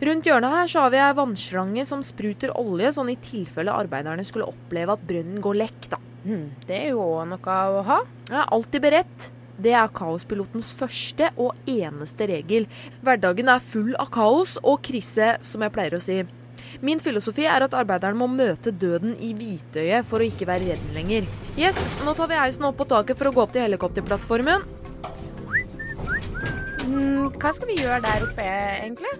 Rundt 0.06 0.28
hjørnet 0.28 0.54
her 0.54 0.70
så 0.72 0.84
har 0.84 0.94
vi 0.94 1.02
ei 1.02 1.12
vannslange 1.18 1.86
som 1.88 2.04
spruter 2.06 2.54
olje, 2.56 2.92
sånn 2.96 3.12
i 3.12 3.18
tilfelle 3.20 3.74
arbeiderne 3.74 4.24
skulle 4.24 4.48
oppleve 4.48 4.96
at 4.96 5.06
brønnen 5.08 5.42
går 5.44 5.60
lekk, 5.64 5.88
da. 5.92 6.00
Hm, 6.26 6.46
det 6.66 6.78
er 6.78 6.88
jo 6.94 7.04
òg 7.04 7.28
noe 7.34 7.56
å 7.78 7.82
ha. 7.86 8.00
Jeg 8.30 8.38
er 8.40 8.54
alltid 8.56 8.86
beredt. 8.86 9.30
Det 9.56 9.72
er 9.72 9.88
kaospilotens 9.88 10.68
første 10.76 11.30
og 11.40 11.54
eneste 11.70 12.26
regel. 12.28 12.66
Hverdagen 13.06 13.48
er 13.48 13.62
full 13.64 13.94
av 13.96 14.10
kaos 14.12 14.58
og 14.62 14.82
krise, 14.84 15.36
som 15.40 15.64
jeg 15.64 15.72
pleier 15.72 15.96
å 15.96 16.02
si. 16.02 16.18
Min 16.84 17.00
filosofi 17.00 17.46
er 17.48 17.64
at 17.64 17.74
arbeideren 17.76 18.18
må 18.18 18.28
møte 18.30 18.72
døden 18.72 19.14
i 19.22 19.32
hvitøyet 19.36 20.06
for 20.08 20.20
å 20.20 20.26
ikke 20.28 20.48
være 20.48 20.72
redd 20.72 20.90
lenger. 20.96 21.28
Yes, 21.56 21.78
nå 22.04 22.12
tar 22.16 22.28
vi 22.30 22.40
heisen 22.40 22.66
opp 22.68 22.76
på 22.80 22.88
taket 22.90 23.18
for 23.18 23.30
å 23.30 23.34
gå 23.36 23.44
opp 23.44 23.54
til 23.54 23.64
helikopterplattformen. 23.64 24.66
Mm, 26.86 27.32
hva 27.40 27.52
skal 27.56 27.70
vi 27.70 27.78
gjøre 27.80 28.02
der 28.04 28.26
oppe, 28.28 28.44
egentlig? 28.46 29.14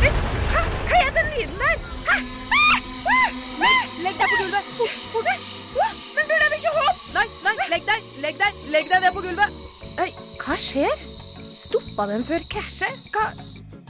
Hæ? 0.00 0.64
Hva 0.90 0.98
er 0.98 1.14
den 1.16 1.30
lyden 1.36 1.62
der? 1.62 1.86
Hæ? 2.10 2.18
Legg 4.00 4.16
deg 4.16 4.26
på 4.26 4.36
gulvet! 4.40 4.68
Fort, 4.80 4.98
fort! 5.14 5.46
Men 6.16 6.26
du, 6.26 6.34
jeg 6.34 6.58
ikke 6.58 6.74
hoppe? 6.74 7.14
Nei, 7.14 7.26
nei, 7.46 7.70
legg 7.74 7.86
deg! 7.88 8.10
Legg 8.24 8.42
deg 8.42 8.60
Legg 8.74 8.90
deg 8.92 9.06
ned 9.06 9.16
på 9.16 9.24
gulvet! 9.28 9.60
Hva 10.40 10.56
skjer? 10.56 11.06
Stoppa 11.60 12.08
den 12.10 12.24
før 12.26 12.44
krasjet? 12.50 13.08
Hva, 13.14 13.30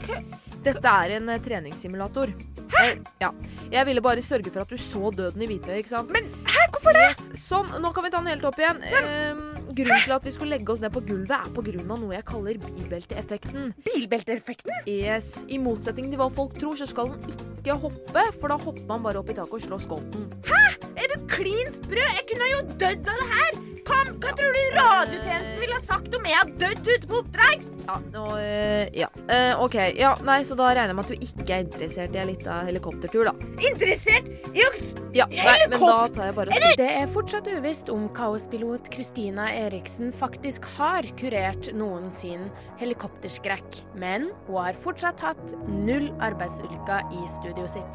hva? 0.05 0.23
Dette 0.64 0.93
er 0.93 1.17
en 1.17 1.29
eh, 1.33 1.40
treningssimulator. 1.40 2.33
Hæ? 2.75 2.87
ja. 3.23 3.31
Jeg 3.73 3.87
ville 3.88 4.02
bare 4.05 4.23
sørge 4.23 4.52
for 4.52 4.62
at 4.62 4.73
du 4.73 4.76
så 4.81 5.11
døden 5.14 5.43
i 5.43 5.49
hvitøyet, 5.49 5.81
ikke 5.83 5.93
sant? 5.93 6.12
Men 6.12 6.29
hæ, 6.47 6.67
hvorfor 6.75 6.97
det? 6.97 7.07
Yes. 7.09 7.47
Sånn, 7.47 7.71
nå 7.83 7.93
kan 7.97 8.05
vi 8.07 8.12
ta 8.12 8.21
den 8.21 8.31
helt 8.33 8.45
opp 8.49 8.61
igjen. 8.61 8.83
Ehm, 8.85 9.40
grunnen 9.71 10.05
til 10.05 10.14
at 10.17 10.26
vi 10.26 10.35
skulle 10.35 10.59
legge 10.59 10.75
oss 10.75 10.83
ned 10.85 10.93
på 10.95 11.02
gulvet, 11.07 11.33
er 11.33 11.81
av 11.81 12.02
noe 12.02 12.14
jeg 12.14 12.26
kaller 12.29 12.61
bilbelteeffekten. 12.67 13.73
Bilbelteeffekten? 13.88 14.85
Yes. 14.90 15.33
I 15.49 15.61
motsetning 15.62 16.12
til 16.12 16.21
hva 16.21 16.29
folk 16.35 16.59
tror, 16.61 16.76
så 16.79 16.88
skal 16.90 17.14
den 17.14 17.35
ikke 17.61 17.81
hoppe, 17.87 18.29
for 18.40 18.52
da 18.52 18.61
hopper 18.61 18.87
man 18.90 19.09
bare 19.09 19.25
opp 19.25 19.33
i 19.33 19.38
taket 19.40 19.59
og 19.61 19.67
slår 19.67 19.85
skolten. 19.88 20.31
Hæ? 20.49 20.62
Er 21.00 21.12
du 21.14 21.26
klin 21.33 21.73
sprø? 21.73 22.05
Jeg 22.05 22.29
kunne 22.33 22.55
jo 22.55 22.62
dødd 22.76 23.12
av 23.14 23.25
det 23.25 23.33
her! 23.35 23.70
Hva, 23.87 24.01
hva 24.21 24.33
tror 24.37 24.57
du 24.57 24.63
radiotjenesten 24.77 25.61
ville 25.61 25.79
sagt 25.83 26.15
om 26.17 26.27
jeg 26.29 26.37
hadde 26.37 26.57
dødd 26.61 26.89
ute 26.91 27.09
på 27.09 27.21
oppdrag? 27.23 27.65
Ja, 27.87 27.97
nå, 28.15 28.25
eh, 28.39 28.89
ja. 28.95 29.09
Uh, 29.27 29.63
OK. 29.65 29.77
Ja, 29.99 30.13
nei, 30.27 30.41
så 30.47 30.55
da 30.59 30.69
regner 30.71 30.93
jeg 30.93 30.99
med 30.99 31.07
at 31.07 31.11
du 31.11 31.25
ikke 31.27 31.57
er 31.57 31.65
interessert 31.65 32.15
i 32.15 32.21
en 32.23 32.31
liten 32.31 32.69
helikoptertur, 32.69 33.31
da. 33.31 33.35
Interessert 33.71 34.29
i 34.55 34.65
å 34.67 34.71
Ja, 35.17 35.27
nei, 35.33 35.57
men 35.67 35.83
da 35.83 35.97
tar 36.13 36.29
jeg 36.29 36.37
bare 36.37 36.55
og 36.55 36.79
Det 36.79 36.91
er 37.01 37.11
fortsatt 37.11 37.51
uvisst 37.51 37.91
om 37.93 38.07
kaospilot 38.15 38.91
Kristina 38.95 39.49
Eriksen 39.65 40.13
faktisk 40.15 40.69
har 40.77 41.09
kurert 41.19 41.73
noen 41.75 42.11
sin 42.15 42.47
helikopterskrekk, 42.83 43.83
men 43.99 44.31
hun 44.47 44.61
har 44.61 44.79
fortsatt 44.79 45.23
hatt 45.25 45.57
null 45.67 46.11
arbeidsulykker 46.23 47.15
i 47.17 47.27
studioet 47.35 47.75
sitt. 47.75 47.95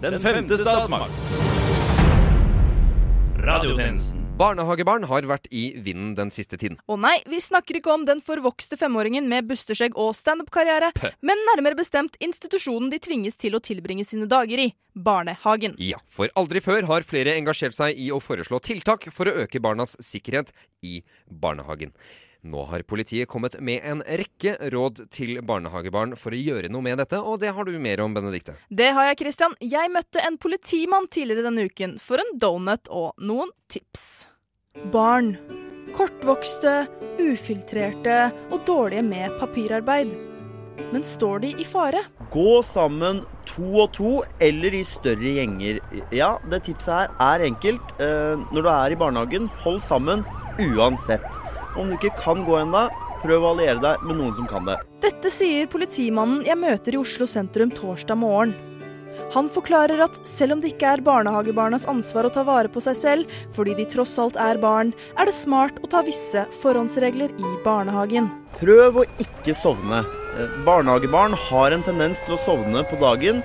Den 0.00 0.20
femte 0.22 0.56
statsmakt. 0.56 1.59
Radiotjenesten. 3.40 4.26
Barnehagebarn 4.40 5.04
har 5.08 5.24
vært 5.28 5.46
i 5.52 5.70
vinden 5.80 6.12
den 6.16 6.30
siste 6.32 6.58
tiden. 6.60 6.78
Å 6.88 6.96
nei, 7.00 7.16
vi 7.28 7.40
snakker 7.40 7.78
ikke 7.78 7.92
om 7.92 8.06
den 8.08 8.20
forvokste 8.24 8.76
femåringen 8.80 9.28
med 9.28 9.48
busteskjegg 9.48 9.96
og 10.00 10.14
standup-karriere, 10.16 10.90
men 11.24 11.44
nærmere 11.48 11.78
bestemt 11.78 12.16
institusjonen 12.24 12.88
de 12.92 13.00
tvinges 13.00 13.40
til 13.40 13.56
å 13.56 13.62
tilbringe 13.64 14.04
sine 14.08 14.28
dager 14.28 14.60
i 14.64 14.70
barnehagen. 14.92 15.76
Ja, 15.80 16.00
for 16.08 16.32
aldri 16.40 16.60
før 16.64 16.88
har 16.88 17.06
flere 17.08 17.36
engasjert 17.40 17.76
seg 17.76 18.00
i 18.00 18.10
å 18.12 18.20
foreslå 18.20 18.60
tiltak 18.64 19.08
for 19.12 19.28
å 19.28 19.36
øke 19.44 19.60
barnas 19.60 19.96
sikkerhet 20.04 20.52
i 20.84 21.00
barnehagen. 21.28 21.96
Nå 22.42 22.64
har 22.70 22.82
politiet 22.88 23.28
kommet 23.28 23.58
med 23.60 23.84
en 23.84 24.00
rekke 24.02 24.54
råd 24.72 25.02
til 25.12 25.42
barnehagebarn 25.44 26.14
for 26.16 26.32
å 26.32 26.40
gjøre 26.40 26.70
noe 26.72 26.84
med 26.86 26.96
dette, 27.02 27.20
og 27.20 27.42
det 27.42 27.52
har 27.52 27.68
du 27.68 27.74
mer 27.76 28.00
om, 28.00 28.14
Benedikte. 28.16 28.54
Det 28.72 28.88
har 28.96 29.10
jeg, 29.10 29.18
Christian. 29.20 29.56
Jeg 29.60 29.92
møtte 29.92 30.22
en 30.24 30.38
politimann 30.40 31.10
tidligere 31.12 31.50
denne 31.50 31.68
uken 31.68 31.98
for 32.00 32.22
en 32.22 32.32
donut 32.40 32.88
og 32.88 33.12
noen 33.20 33.52
tips. 33.68 34.24
Barn. 34.94 35.34
Kortvokste, 35.90 36.86
ufiltrerte 37.20 38.30
og 38.48 38.64
dårlige 38.64 39.04
med 39.04 39.36
papirarbeid. 39.40 40.14
Men 40.94 41.04
står 41.04 41.42
de 41.44 41.52
i 41.60 41.66
fare? 41.68 42.06
Gå 42.32 42.62
sammen 42.64 43.20
to 43.50 43.66
og 43.82 43.92
to, 43.98 44.12
eller 44.40 44.74
i 44.78 44.84
større 44.86 45.34
gjenger. 45.36 45.82
Ja, 46.14 46.36
det 46.48 46.64
tipset 46.70 46.94
her 46.94 47.12
er 47.20 47.44
enkelt. 47.50 47.94
Eh, 48.00 48.40
når 48.54 48.64
du 48.64 48.70
er 48.72 48.94
i 48.94 49.00
barnehagen, 49.02 49.50
hold 49.60 49.82
sammen 49.84 50.24
uansett. 50.60 51.42
Om 51.80 51.88
du 51.88 51.96
ikke 51.96 52.12
kan 52.20 52.42
gå 52.44 52.58
ennå, 52.60 52.88
prøv 53.22 53.44
å 53.44 53.52
alliere 53.54 53.80
deg 53.80 54.02
med 54.04 54.18
noen 54.18 54.34
som 54.36 54.48
kan 54.48 54.66
det. 54.68 54.76
Dette 55.00 55.30
sier 55.32 55.68
politimannen 55.70 56.42
jeg 56.44 56.60
møter 56.60 56.96
i 56.96 57.00
Oslo 57.00 57.28
sentrum 57.30 57.72
torsdag 57.72 58.20
morgen. 58.20 58.52
Han 59.34 59.48
forklarer 59.52 60.00
at 60.04 60.16
selv 60.28 60.56
om 60.56 60.60
det 60.62 60.72
ikke 60.74 60.90
er 60.96 61.02
barnehagebarnas 61.06 61.86
ansvar 61.90 62.26
å 62.26 62.32
ta 62.34 62.42
vare 62.46 62.70
på 62.72 62.82
seg 62.84 62.98
selv, 62.98 63.36
fordi 63.54 63.76
de 63.78 63.86
tross 63.88 64.16
alt 64.20 64.36
er 64.40 64.58
barn, 64.60 64.92
er 65.16 65.30
det 65.30 65.36
smart 65.36 65.78
å 65.84 65.90
ta 65.92 66.02
visse 66.06 66.44
forhåndsregler 66.60 67.32
i 67.38 67.52
barnehagen. 67.64 68.28
Prøv 68.58 69.02
å 69.02 69.06
ikke 69.22 69.54
sovne. 69.56 70.02
Eh, 70.36 70.58
Barnehagebarn 70.66 71.36
har 71.48 71.72
en 71.74 71.86
tendens 71.86 72.20
til 72.26 72.36
å 72.36 72.42
sovne 72.42 72.84
på 72.90 72.98
dagen. 73.00 73.40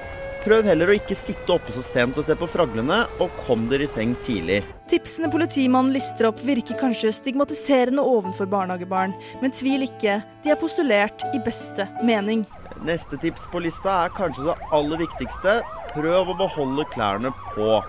Prøv 0.45 0.67
heller 0.69 0.91
å 0.91 0.93
ikke 0.93 1.15
sitte 1.17 1.55
oppe 1.55 1.73
så 1.73 1.81
sent 1.81 2.19
og 2.21 2.25
se 2.27 2.35
på 2.37 2.45
fraglene, 2.45 2.99
og 3.17 3.33
kom 3.47 3.63
dere 3.71 3.87
i 3.87 3.89
seng 3.89 4.11
tidlig. 4.21 4.59
Tipsene 4.91 5.31
politimannen 5.33 5.95
lister 5.95 6.27
opp 6.29 6.43
virker 6.45 6.77
kanskje 6.77 7.15
stigmatiserende 7.17 8.05
ovenfor 8.05 8.45
barnehagebarn, 8.51 9.15
men 9.41 9.55
tvil 9.57 9.87
ikke, 9.87 10.19
de 10.45 10.53
er 10.53 10.61
postulert 10.61 11.25
i 11.33 11.41
beste 11.41 11.87
mening. 12.05 12.45
Neste 12.85 13.17
tips 13.17 13.49
på 13.49 13.63
lista 13.65 14.03
er 14.03 14.13
kanskje 14.13 14.51
det 14.51 14.57
aller 14.77 15.01
viktigste. 15.01 15.59
Prøv 15.95 16.29
å 16.35 16.37
beholde 16.37 16.85
klærne 16.93 17.33
på. 17.55 17.79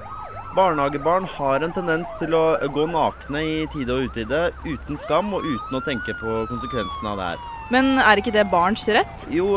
Barnehagebarn 0.56 1.26
har 1.28 1.60
en 1.60 1.74
tendens 1.76 2.08
til 2.20 2.32
å 2.32 2.56
gå 2.72 2.86
nakne 2.88 3.42
i 3.44 3.56
tide 3.74 3.92
og 3.92 4.08
utide, 4.08 4.38
uten 4.64 4.96
skam 4.96 5.34
og 5.36 5.44
uten 5.44 5.76
å 5.76 5.82
tenke 5.84 6.14
på 6.16 6.36
konsekvensene 6.48 7.12
av 7.12 7.20
det 7.20 7.26
her. 7.32 7.42
Men 7.74 7.98
er 8.00 8.22
ikke 8.22 8.32
det 8.32 8.46
barns 8.48 8.86
rett? 8.88 9.26
Jo, 9.34 9.50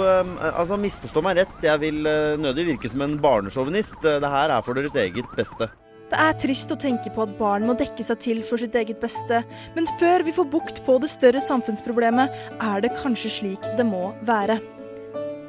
altså 0.50 0.79
misforstå 0.82 1.24
meg 1.24 1.38
rett. 1.44 1.53
Jeg 1.63 1.79
vil 1.84 2.10
øh, 2.10 2.39
nødig 2.41 2.65
virke 2.74 2.89
som 2.91 3.06
en 3.06 3.20
barnesjåvinist. 3.22 4.01
Det 4.01 4.32
her 4.34 4.51
er 4.56 4.65
for 4.65 4.75
deres 4.75 4.98
eget 4.98 5.29
beste. 5.38 5.70
Det 6.10 6.18
er 6.18 6.36
trist 6.41 6.74
å 6.74 6.79
tenke 6.82 7.13
på 7.13 7.22
at 7.24 7.38
barn 7.38 7.68
må 7.70 7.77
dekke 7.77 8.03
seg 8.03 8.20
til 8.25 8.41
for 8.44 8.60
sitt 8.60 8.74
eget 8.75 8.98
beste, 9.00 9.44
men 9.75 9.88
før 10.01 10.25
vi 10.25 10.34
får 10.34 10.50
bukt 10.50 10.82
på 10.88 10.98
det 11.03 11.12
større 11.13 11.44
samfunnsproblemet, 11.46 12.34
er 12.65 12.82
det 12.82 12.96
kanskje 12.98 13.32
slik 13.38 13.72
det 13.77 13.86
må 13.86 14.10
være. 14.25 14.58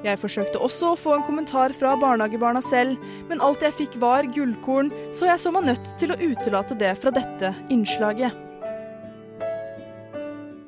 Jeg 0.00 0.16
forsøkte 0.16 0.60
også 0.64 0.94
å 0.94 0.98
få 0.98 1.14
en 1.18 1.24
kommentar 1.26 1.74
fra 1.76 1.92
barnehagebarna 2.00 2.62
selv, 2.64 3.00
men 3.28 3.42
alt 3.44 3.60
jeg 3.64 3.76
fikk 3.82 3.98
var 4.00 4.28
gullkorn, 4.32 4.88
så 5.12 5.28
jeg 5.28 5.42
så 5.42 5.52
meg 5.52 5.66
nødt 5.68 5.90
til 6.00 6.14
å 6.14 6.20
utelate 6.20 6.76
det 6.80 6.94
fra 7.02 7.12
dette 7.12 7.52
innslaget. 7.72 8.32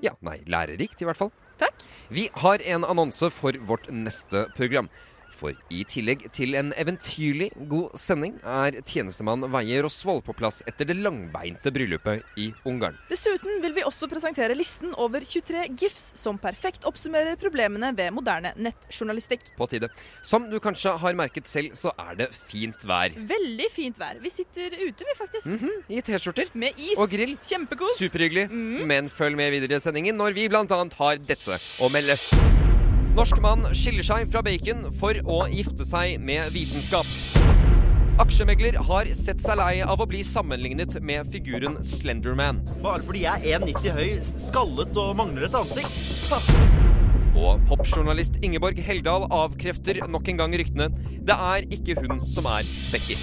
Ja, 0.02 0.12
nei, 0.26 0.40
lærerikt 0.50 1.00
i 1.00 1.08
hvert 1.08 1.20
fall. 1.20 1.32
Takk. 1.62 1.80
Vi 2.12 2.26
har 2.42 2.60
en 2.74 2.84
annonse 2.84 3.30
for 3.32 3.56
vårt 3.64 3.88
neste 3.94 4.44
program. 4.58 4.90
For 5.32 5.56
i 5.72 5.82
tillegg 5.88 6.26
til 6.34 6.54
en 6.58 6.72
eventyrlig 6.78 7.50
god 7.70 7.96
sending 7.98 8.36
er 8.44 8.76
tjenestemann 8.86 9.46
Veie 9.52 9.80
Rosvold 9.84 10.22
på 10.26 10.34
plass 10.38 10.60
etter 10.68 10.88
det 10.88 10.98
langbeinte 11.00 11.72
bryllupet 11.74 12.22
i 12.40 12.50
Ungarn. 12.68 12.98
Dessuten 13.10 13.60
vil 13.64 13.74
vi 13.76 13.84
også 13.86 14.08
presentere 14.10 14.56
listen 14.58 14.92
over 15.00 15.24
23 15.24 15.64
gifs 15.80 16.10
som 16.20 16.38
perfekt 16.42 16.86
oppsummerer 16.88 17.38
problemene 17.40 17.92
ved 17.96 18.12
moderne 18.14 18.52
nettjournalistikk. 18.56 19.52
På 19.58 19.68
tide. 19.70 19.90
Som 20.22 20.48
du 20.50 20.58
kanskje 20.62 20.94
har 21.02 21.18
merket 21.18 21.48
selv, 21.50 21.76
så 21.78 21.94
er 21.98 22.16
det 22.22 22.30
fint 22.36 22.86
vær. 22.88 23.16
Veldig 23.16 23.70
fint 23.74 23.98
vær. 24.00 24.20
Vi 24.22 24.32
sitter 24.32 24.76
ute, 24.82 25.06
vi, 25.08 25.16
faktisk. 25.18 25.52
Mhm, 25.52 25.78
I 25.88 26.02
T-skjorter. 26.04 26.52
Med 26.54 26.78
is. 26.78 26.98
Og 26.98 27.10
grill. 27.10 27.36
Kjempekos. 27.42 27.98
Superhyggelig. 27.98 28.48
Men 28.86 29.08
følg 29.12 29.36
med 29.36 29.52
videre 29.54 29.80
i 29.80 29.84
sendingen 29.84 30.16
når 30.18 30.36
vi 30.36 30.48
bl.a. 30.52 30.66
har 30.68 31.16
dette 31.22 31.58
å 31.82 31.90
melde. 31.92 32.20
Norsk 33.12 33.42
mann 33.44 33.66
skiller 33.76 34.06
seg 34.06 34.30
fra 34.32 34.40
bacon 34.40 34.86
for 34.96 35.18
å 35.28 35.42
gifte 35.52 35.84
seg 35.84 36.14
med 36.24 36.48
vitenskap. 36.54 37.04
Aksjemegler 38.22 38.78
har 38.88 39.10
sett 39.12 39.42
seg 39.44 39.58
lei 39.60 39.82
av 39.84 40.00
å 40.00 40.06
bli 40.08 40.22
sammenlignet 40.24 40.96
med 41.04 41.28
figuren 41.28 41.76
Slenderman. 41.84 42.62
Bare 42.80 43.04
fordi 43.04 43.26
jeg 43.26 43.52
er 43.52 43.60
1,90 43.60 43.98
høy, 43.98 44.14
skallet 44.46 45.00
og 45.02 45.12
mangler 45.20 45.44
et 45.44 45.58
ansikt. 45.60 45.92
Og 47.36 47.60
popjournalist 47.68 48.40
Ingeborg 48.40 48.80
Heldal 48.80 49.28
avkrefter 49.28 50.00
nok 50.08 50.32
en 50.32 50.40
gang 50.40 50.56
ryktene. 50.62 50.88
Det 51.20 51.36
er 51.36 51.68
ikke 51.68 51.98
hun 52.00 52.24
som 52.24 52.48
er 52.48 52.64
Becky. 52.94 53.18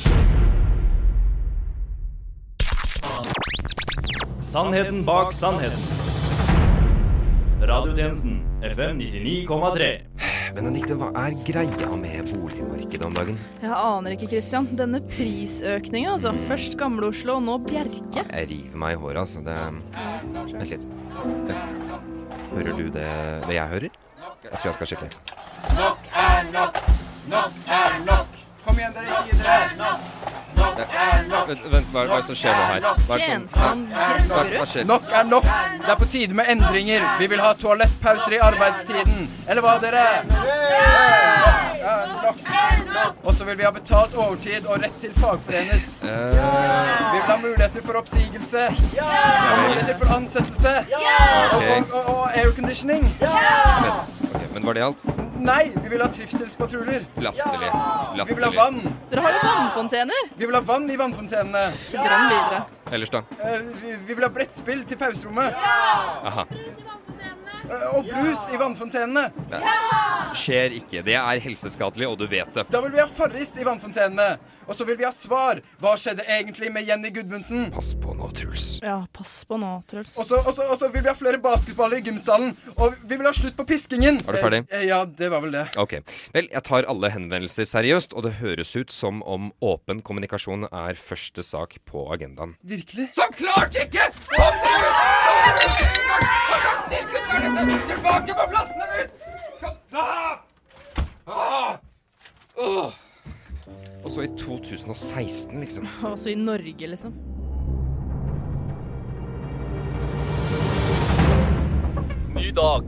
Sannheten 4.46 5.01
bak 5.10 5.34
sannheten. 5.34 6.09
Radiotjenesten 7.60 8.39
FM 8.63 9.00
99,3. 9.00 9.88
Benedikte, 10.56 10.96
hva 10.96 11.10
er 11.20 11.36
greia 11.46 11.89
med 12.00 12.30
boligmarkedet 12.32 13.04
om 13.06 13.13
dagen? 13.13 13.39
Jeg 13.60 13.74
aner 13.75 14.16
ikke, 14.16 14.30
Christian. 14.32 14.70
Denne 14.80 15.01
prisøkningen, 15.12 16.13
altså. 16.16 16.32
Først 16.48 16.78
Gamle 16.80 17.10
Oslo, 17.12 17.36
og 17.36 17.44
nå 17.44 17.58
Bjerke. 17.68 18.24
Jeg 18.24 18.50
river 18.50 18.80
meg 18.80 18.96
i 18.96 19.01
håret, 19.01 19.20
altså. 19.25 19.44
Det 19.44 19.58
Vent 20.34 20.72
litt. 20.72 20.88
Vent. 21.50 21.68
Hører 22.54 22.80
du 22.80 22.86
det, 22.96 23.10
det 23.46 23.58
jeg 23.60 23.74
hører? 23.75 24.00
Jeg 24.46 24.56
tror 24.56 24.70
jeg 24.72 24.78
skal 24.80 24.92
sjekke. 24.94 25.12
Nok 25.75 26.08
er 26.24 26.48
nok. 26.56 26.80
Nok 27.30 27.60
er 27.68 28.00
nok. 28.08 28.39
Kom 28.63 28.80
igjen, 28.80 28.96
dere 28.96 29.22
gidere. 29.28 29.44
Nok 29.44 29.68
er 29.68 29.78
nok. 29.84 30.19
Vent, 30.60 31.63
vent 31.72 31.94
hva, 31.94 32.04
er 32.04 32.12
det 32.13 32.25
som 32.28 32.38
skjer 32.38 32.54
nå 32.56 32.66
her? 32.70 32.88
Hva 33.08 33.20
er 34.44 34.51
hva, 34.54 34.68
skjer? 34.70 34.86
Nok 34.89 35.10
er 35.22 35.30
nok. 35.30 35.48
Det 35.80 35.94
er 35.94 36.00
på 36.04 36.10
tide 36.12 36.38
med 36.38 36.51
endringer. 36.54 37.08
Vi 37.22 37.32
vil 37.32 37.42
ha 37.44 37.54
toalettpauser 37.63 38.38
i 38.38 38.44
arbeidstiden. 38.51 39.25
Eller 39.48 39.66
hva, 39.66 39.80
dere? 39.84 40.06
Nok. 40.30 41.19
Og 43.24 43.34
så 43.36 43.46
vil 43.46 43.58
vi 43.58 43.63
ha 43.63 43.72
betalt 43.72 44.15
overtid 44.17 44.65
og 44.67 44.81
rett 44.84 44.96
til 45.01 45.13
fagforenes. 45.19 45.88
Ja. 46.03 46.17
Vi 47.13 47.17
vil 47.17 47.27
ha 47.29 47.38
muligheter 47.41 47.86
for 47.86 48.00
oppsigelse. 48.01 48.65
Og 49.00 49.63
muligheter 49.63 49.98
for 50.01 50.13
ansettelse. 50.15 50.74
Ok. 50.89 51.63
og, 51.63 51.93
og, 51.93 52.10
og 52.15 52.38
airconditioning. 52.38 53.08
vent, 53.19 54.24
ok, 54.29 54.41
Men 54.53 54.65
var 54.65 54.77
det 54.79 54.84
alt? 54.89 55.05
Nei, 55.39 55.62
vi 55.84 55.88
vil 55.93 56.01
ha 56.03 56.10
trivselspatruljer. 56.12 57.05
Latterlig. 57.24 57.69
Vi 58.27 58.34
vil 58.36 58.43
ha 58.43 58.51
vann. 58.58 58.81
Dere 59.12 59.24
har 59.24 59.38
jo 59.38 59.43
vannfontener. 59.46 60.27
Vi 60.36 60.46
vil 60.46 60.58
ha 60.58 60.63
vann 60.67 60.89
i 60.91 60.98
vannfontenene. 61.00 61.69
Videre. 61.93 62.63
Ellers, 62.91 63.13
da? 63.13 63.24
Eh, 63.39 63.62
vi, 63.79 63.96
vi 64.08 64.17
vil 64.17 64.25
ha 64.25 64.31
brettspill 64.34 64.84
til 64.89 65.00
pauserommet. 65.00 65.55
Aha. 66.27 66.46
Eh, 67.70 67.90
og 67.96 68.08
brus 68.10 68.48
i 68.54 68.60
vannfontenene. 68.60 69.30
Det 69.50 69.64
skjer 70.40 70.78
ikke. 70.80 71.04
Det 71.06 71.18
er 71.20 71.42
helseskadelig, 71.44 72.08
og 72.10 72.18
du 72.22 72.26
vet 72.30 72.54
det. 72.56 72.66
Da 72.74 72.82
vil 72.86 72.96
vi 72.96 73.04
ha 73.04 73.10
Farris 73.10 73.56
i 73.60 73.68
vannfontenene. 73.68 74.38
Og 74.70 74.76
så 74.78 74.86
vil 74.86 75.00
vi 75.00 75.06
ha 75.08 75.10
svar. 75.14 75.64
Hva 75.82 75.96
skjedde 75.98 76.22
egentlig 76.30 76.70
med 76.70 76.86
Jenny 76.86 77.10
Gudmundsen? 77.14 77.72
Pass 77.74 77.96
på 77.98 78.14
nå, 78.14 78.28
Truls. 78.38 78.68
Ja, 78.86 79.00
pass 79.18 79.40
på 79.50 79.58
nå, 79.58 79.72
Truls. 79.90 80.14
Og 80.22 80.28
så, 80.30 80.38
og 80.44 80.54
så, 80.54 80.68
og 80.70 80.78
så 80.78 80.92
vil 80.94 81.02
vi 81.02 81.10
ha 81.10 81.16
flere 81.18 81.40
basketballer 81.42 81.98
i 81.98 82.06
gymsalen. 82.06 82.54
Og 82.76 82.94
vi 83.02 83.18
vil 83.18 83.26
ha 83.26 83.34
slutt 83.34 83.58
på 83.58 83.66
piskingen. 83.72 84.22
Er 84.28 84.38
du 84.38 84.42
ferdig? 84.44 84.62
Eh, 84.70 84.86
ja, 84.92 85.02
det 85.06 85.32
var 85.34 85.42
vel 85.46 85.58
det. 85.58 85.66
Ok. 85.82 85.98
Vel, 86.38 86.52
jeg 86.54 86.66
tar 86.70 86.86
alle 86.92 87.10
henvendelser 87.16 87.66
seriøst, 87.70 88.14
og 88.14 88.28
det 88.28 88.36
høres 88.44 88.76
ut 88.78 88.94
som 88.94 89.24
om 89.26 89.50
åpen 89.66 90.04
kommunikasjon 90.06 90.70
er 90.70 91.02
første 91.02 91.46
sak 91.46 91.80
på 91.90 92.06
agendaen. 92.14 92.54
Virkelig? 92.62 93.10
Så 93.18 93.26
klart 93.34 93.74
ikke! 93.82 94.12
Kom 94.36 94.62
dere 94.68 95.19
Tilbake 97.88 98.34
på 98.34 98.46
plassene 98.50 98.86
deres! 98.91 99.10
Og 104.03 104.12
så 104.12 104.22
i 104.22 104.27
2016, 104.38 105.60
liksom. 105.60 105.88
Og 106.03 106.19
så 106.19 106.29
i 106.29 106.36
Norge, 106.36 106.88
liksom. 106.88 107.13
Ny 112.36 112.50
dag. 112.55 112.84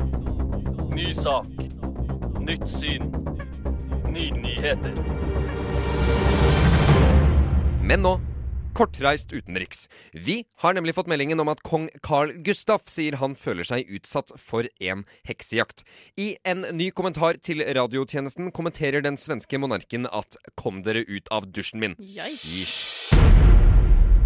Ny 0.96 1.14
sak. 1.14 1.46
Nytt 2.40 2.70
syn. 2.70 3.16
Nye 4.10 4.32
nyheter. 4.32 4.94
Men 7.84 8.00
nå 8.00 8.18
kortreist 8.74 9.34
utenriks. 9.34 9.88
Vi 10.14 10.44
har 10.64 10.74
nemlig 10.74 10.96
fått 10.98 11.10
meldingen 11.12 11.40
om 11.44 11.52
at 11.52 11.64
kong 11.68 11.90
Carl 12.04 12.34
Gustaf 12.46 12.88
sier 12.92 13.20
han 13.22 13.36
føler 13.40 13.68
seg 13.68 13.90
utsatt 13.92 14.34
for 14.40 14.68
en 14.80 15.06
heksejakt. 15.28 15.86
I 16.18 16.36
en 16.48 16.66
ny 16.74 16.92
kommentar 16.96 17.40
til 17.44 17.64
radiotjenesten 17.64 18.52
kommenterer 18.56 19.04
den 19.06 19.20
svenske 19.22 19.60
monarken 19.62 20.08
at 20.12 20.38
'kom 20.56 20.84
dere 20.84 21.06
ut 21.08 21.28
av 21.32 21.52
dusjen 21.52 21.80
min'. 21.80 21.96
Yeesh. 22.00 23.12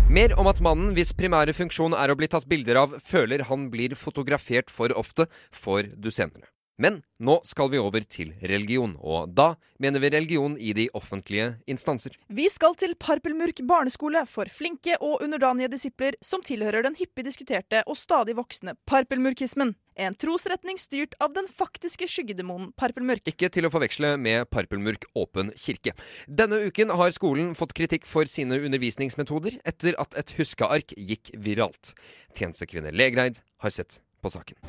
Mer 0.10 0.36
om 0.40 0.48
at 0.48 0.62
mannen 0.62 0.94
hvis 0.94 1.16
primære 1.18 1.54
funksjon 1.58 1.96
er 1.98 2.12
å 2.14 2.16
bli 2.16 2.28
tatt 2.28 2.46
bilder 2.48 2.78
av, 2.78 2.92
føler 3.02 3.42
han 3.50 3.72
blir 3.74 3.96
fotografert 3.98 4.70
for 4.70 4.94
ofte, 4.94 5.26
får 5.52 6.00
du 6.00 6.12
senere. 6.12 6.55
Men 6.76 7.00
nå 7.24 7.38
skal 7.48 7.70
vi 7.72 7.80
over 7.80 8.04
til 8.04 8.34
religion, 8.44 8.98
og 9.00 9.32
da 9.32 9.54
mener 9.80 10.02
vi 10.04 10.10
religion 10.12 10.58
i 10.60 10.74
de 10.76 10.90
offentlige 10.98 11.54
instanser. 11.72 12.18
Vi 12.28 12.50
skal 12.52 12.76
til 12.80 12.98
Parpelmurk 13.00 13.62
barneskole 13.68 14.26
for 14.28 14.52
flinke 14.52 14.98
og 15.00 15.24
underdanige 15.24 15.72
disipler 15.72 16.18
som 16.20 16.44
tilhører 16.44 16.84
den 16.84 16.98
hyppig 17.00 17.24
diskuterte 17.30 17.86
og 17.88 17.96
stadig 18.00 18.36
voksende 18.36 18.76
parpelmurkismen. 18.92 19.72
En 19.96 20.18
trosretning 20.20 20.76
styrt 20.76 21.16
av 21.24 21.32
den 21.38 21.48
faktiske 21.48 22.10
skyggedemonen 22.12 22.74
Parpelmurk. 22.76 23.24
Ikke 23.32 23.48
til 23.48 23.68
å 23.68 23.72
forveksle 23.72 24.18
med 24.20 24.50
Parpelmurk 24.52 25.08
åpen 25.16 25.54
kirke. 25.56 25.96
Denne 26.28 26.60
uken 26.68 26.92
har 27.00 27.16
skolen 27.16 27.54
fått 27.56 27.76
kritikk 27.78 28.04
for 28.10 28.28
sine 28.28 28.60
undervisningsmetoder 28.60 29.62
etter 29.64 29.96
at 30.04 30.20
et 30.20 30.36
huskeark 30.36 30.92
gikk 31.00 31.32
viralt. 31.40 31.96
Tjenestekvinne 32.36 32.92
Legreid 32.92 33.40
har 33.64 33.72
sett 33.72 34.02
på 34.20 34.36
saken. 34.36 34.60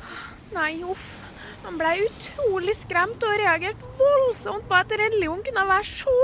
Nei, 0.55 0.77
uff. 0.87 1.03
Han 1.65 1.77
ble 1.79 1.93
utrolig 2.05 2.75
skremt 2.79 3.23
og 3.27 3.37
reagerte 3.41 3.93
voldsomt 3.99 4.67
på 4.69 4.77
at 4.77 4.93
religion 5.01 5.43
kunne 5.45 5.67
være 5.71 5.89
så 5.89 6.17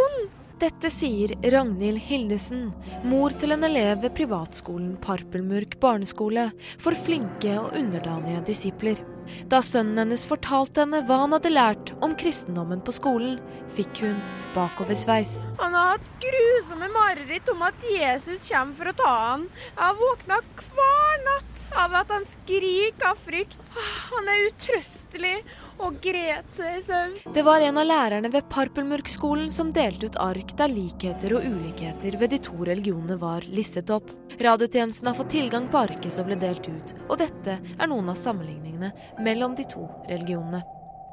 ond. 0.00 0.20
Dette 0.56 0.88
sier 0.88 1.34
Ragnhild 1.52 2.00
Hildesen, 2.00 2.70
mor 3.04 3.34
til 3.36 3.52
en 3.52 3.66
elev 3.66 3.98
ved 4.00 4.14
privatskolen 4.16 4.94
Parpelmurk 5.04 5.74
barneskole 5.82 6.46
for 6.80 6.96
flinke 6.96 7.58
og 7.60 7.74
underdanige 7.76 8.40
disipler. 8.48 9.02
Da 9.52 9.60
sønnen 9.60 10.00
hennes 10.00 10.24
fortalte 10.24 10.86
henne 10.86 11.02
hva 11.04 11.18
han 11.26 11.36
hadde 11.36 11.52
lært 11.52 11.92
om 12.00 12.14
kristendommen 12.16 12.80
på 12.86 12.94
skolen, 12.96 13.36
fikk 13.68 14.00
hun 14.06 14.16
bakoversveis. 14.54 15.42
Han 15.60 15.76
har 15.76 15.98
hatt 15.98 16.08
grusomme 16.24 16.88
mareritt 16.94 17.52
om 17.52 17.66
at 17.66 17.86
Jesus 17.92 18.48
kommer 18.48 18.80
for 18.80 18.94
å 18.94 18.96
ta 19.02 19.12
han. 19.26 19.46
Jeg 19.74 19.82
har 19.82 20.00
våkna 20.00 20.40
hver 20.62 21.22
natt 21.28 21.64
av 21.84 22.00
at 22.00 22.16
han 22.16 22.24
skriker 22.32 23.10
av 23.12 23.20
frykt. 23.28 23.60
Han 24.08 24.32
er 24.32 24.48
utrøstelig 24.48 25.36
og 25.82 25.98
gret 26.02 26.48
seg 26.54 26.78
i 26.78 26.82
søvn. 26.84 27.16
Det 27.34 27.44
var 27.46 27.64
en 27.64 27.80
av 27.80 27.86
lærerne 27.88 28.30
ved 28.32 28.48
Parpelmurk-skolen 28.52 29.50
som 29.54 29.72
delte 29.74 30.10
ut 30.10 30.18
ark 30.22 30.54
der 30.58 30.72
likheter 30.72 31.36
og 31.36 31.46
ulikheter 31.46 32.18
ved 32.20 32.32
de 32.32 32.40
to 32.46 32.56
religionene 32.68 33.18
var 33.20 33.46
listet 33.52 33.92
opp. 33.94 34.10
Radiotjenesten 34.40 35.10
har 35.10 35.18
fått 35.18 35.34
tilgang 35.36 35.68
på 35.72 35.80
arket 35.86 36.12
som 36.12 36.28
ble 36.28 36.38
delt 36.40 36.68
ut, 36.68 36.94
og 37.08 37.18
dette 37.22 37.58
er 37.60 37.90
noen 37.90 38.12
av 38.12 38.20
sammenligningene 38.20 38.92
mellom 39.24 39.56
de 39.58 39.66
to 39.68 39.88
religionene. 40.08 40.62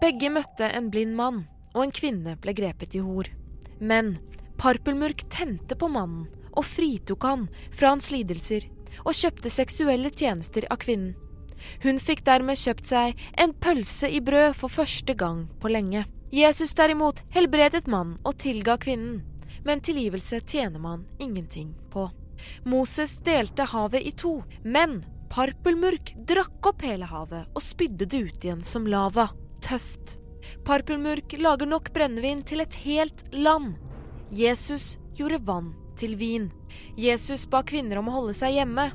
Begge 0.03 0.31
møtte 0.33 0.67
en 0.67 0.91
blind 0.91 1.15
mann, 1.15 1.43
og 1.73 1.85
en 1.85 1.95
kvinne 1.95 2.37
ble 2.41 2.53
grepet 2.55 2.95
i 2.97 3.03
hor. 3.03 3.29
Men 3.79 4.17
Parpelmurk 4.59 5.25
tente 5.33 5.75
på 5.79 5.89
mannen 5.91 6.27
og 6.53 6.65
fritok 6.67 7.25
han 7.25 7.47
fra 7.73 7.93
hans 7.95 8.11
lidelser, 8.13 8.67
og 9.03 9.15
kjøpte 9.17 9.49
seksuelle 9.49 10.11
tjenester 10.13 10.67
av 10.69 10.81
kvinnen. 10.83 11.15
Hun 11.83 11.99
fikk 12.01 12.23
dermed 12.27 12.59
kjøpt 12.59 12.89
seg 12.89 13.23
en 13.39 13.53
pølse 13.53 14.09
i 14.09 14.21
brød 14.23 14.57
for 14.57 14.71
første 14.71 15.15
gang 15.17 15.45
på 15.61 15.71
lenge. 15.71 16.05
Jesus 16.33 16.73
derimot 16.73 17.21
helbredet 17.33 17.85
mannen 17.87 18.17
og 18.25 18.39
tilga 18.41 18.79
kvinnen, 18.81 19.21
men 19.63 19.83
tilgivelse 19.85 20.39
tjener 20.41 20.81
man 20.81 21.05
ingenting 21.21 21.75
på. 21.93 22.09
Moses 22.65 23.19
delte 23.23 23.67
havet 23.69 24.01
i 24.01 24.11
to, 24.17 24.39
men 24.63 25.03
Parpelmurk 25.33 26.11
drakk 26.29 26.67
opp 26.69 26.83
hele 26.85 27.07
havet 27.09 27.47
og 27.55 27.63
spydde 27.63 28.05
det 28.05 28.19
ut 28.27 28.43
igjen 28.45 28.65
som 28.65 28.85
lava. 28.89 29.31
Tøft. 29.65 30.19
Parpelmurk 30.67 31.33
lager 31.39 31.69
nok 31.69 31.93
brennevin 31.95 32.43
til 32.45 32.61
et 32.61 32.75
helt 32.83 33.23
land. 33.33 33.77
Jesus 34.29 34.97
gjorde 35.17 35.39
vann 35.47 35.71
til 35.97 36.13
vin. 36.19 36.51
Jesus 36.97 37.47
ba 37.49 37.63
kvinner 37.65 38.01
om 38.01 38.11
å 38.11 38.17
holde 38.19 38.35
seg 38.37 38.59
hjemme. 38.59 38.91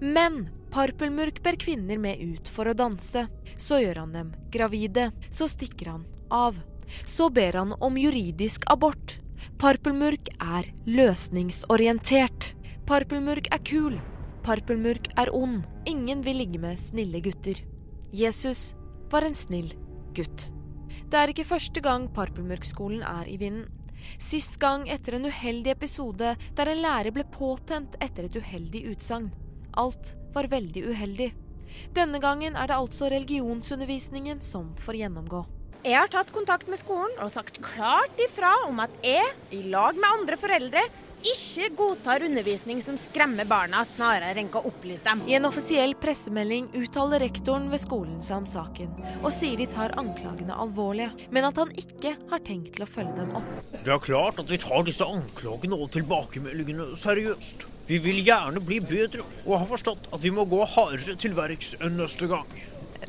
Men 0.00 0.48
Parpelmurk 0.70 1.42
ber 1.42 1.56
kvinner 1.56 1.98
med 1.98 2.20
ut 2.20 2.48
for 2.48 2.68
å 2.68 2.76
danse. 2.76 3.26
Så 3.56 3.80
gjør 3.82 4.02
han 4.04 4.12
dem 4.12 4.34
gravide. 4.52 5.10
Så 5.30 5.48
stikker 5.48 5.94
han 5.94 6.04
av. 6.30 6.60
Så 7.06 7.30
ber 7.32 7.56
han 7.58 7.72
om 7.84 7.96
juridisk 8.00 8.66
abort. 8.70 9.18
Parpelmurk 9.58 10.28
er 10.38 10.68
løsningsorientert. 10.86 12.52
Parpelmurk 12.86 13.50
er 13.54 13.64
kul. 13.64 13.98
Parpelmurk 14.44 15.10
er 15.18 15.32
ond. 15.34 15.64
Ingen 15.88 16.22
vil 16.24 16.40
ligge 16.42 16.60
med 16.62 16.78
snille 16.80 17.20
gutter. 17.24 17.58
Jesus 18.12 18.74
var 19.12 19.26
en 19.26 19.36
snill 19.36 19.72
gutt. 20.16 20.48
Det 21.08 21.16
er 21.16 21.32
ikke 21.32 21.48
første 21.48 21.80
gang 21.84 22.08
Parpelmurkskolen 22.12 23.02
er 23.04 23.28
i 23.28 23.38
vinden. 23.40 23.66
Sist 24.20 24.56
gang 24.62 24.86
etter 24.88 25.16
en 25.16 25.26
uheldig 25.28 25.72
episode 25.74 26.34
der 26.56 26.70
en 26.70 26.80
lærer 26.84 27.12
ble 27.12 27.24
påtent 27.34 27.96
etter 28.04 28.28
et 28.28 28.36
uheldig 28.38 28.84
utsagn. 28.92 29.30
Alt 29.78 30.16
var 30.34 30.48
veldig 30.50 30.88
uheldig. 30.90 31.28
Denne 31.94 32.18
gangen 32.18 32.56
er 32.58 32.66
det 32.66 32.78
altså 32.78 33.06
religionsundervisningen 33.12 34.42
som 34.42 34.72
får 34.82 34.98
gjennomgå. 35.04 35.44
Jeg 35.86 35.94
har 35.94 36.10
tatt 36.10 36.32
kontakt 36.34 36.66
med 36.66 36.80
skolen 36.80 37.12
og 37.22 37.30
sagt 37.30 37.60
klart 37.62 38.18
ifra 38.18 38.50
om 38.66 38.80
at 38.82 38.96
jeg, 39.06 39.28
i 39.54 39.62
lag 39.70 39.94
med 39.94 40.08
andre 40.10 40.38
foreldre, 40.40 40.82
ikke 41.22 41.68
godtar 41.78 42.24
undervisning 42.26 42.82
som 42.82 42.98
skremmer 42.98 43.46
barna, 43.46 43.84
snarere 43.86 44.42
enn 44.42 44.50
å 44.50 44.64
opplyse 44.66 45.06
dem. 45.06 45.22
I 45.30 45.38
en 45.38 45.46
offisiell 45.46 45.94
pressemelding 45.98 46.68
uttaler 46.78 47.22
rektoren 47.22 47.70
ved 47.70 47.82
skolen 47.82 48.18
seg 48.22 48.42
om 48.42 48.50
saken, 48.50 48.92
og 49.22 49.30
sier 49.34 49.58
de 49.62 49.70
tar 49.70 49.94
anklagene 49.98 50.58
alvorlige, 50.66 51.14
men 51.30 51.46
at 51.46 51.62
han 51.62 51.74
ikke 51.78 52.16
har 52.34 52.42
tenkt 52.46 52.74
til 52.74 52.86
å 52.86 52.90
følge 52.90 53.16
dem 53.22 53.34
opp. 53.38 53.56
Det 53.78 53.94
er 53.94 54.06
klart 54.10 54.42
at 54.42 54.50
vi 54.50 54.62
tar 54.62 54.86
disse 54.86 55.06
anklagene 55.06 55.78
og 55.78 55.90
tilbakemeldingene 55.94 56.92
seriøst. 56.98 57.68
Vi 57.88 57.96
vil 58.04 58.18
gjerne 58.20 58.60
bli 58.60 58.82
bedre, 58.84 59.24
og 59.46 59.62
har 59.62 59.68
forstått 59.70 60.10
at 60.12 60.20
vi 60.20 60.32
må 60.34 60.44
gå 60.48 60.60
hardere 60.74 61.14
til 61.16 61.32
verks 61.36 61.72
enn 61.80 61.96
neste 61.96 62.28
gang. 62.28 62.44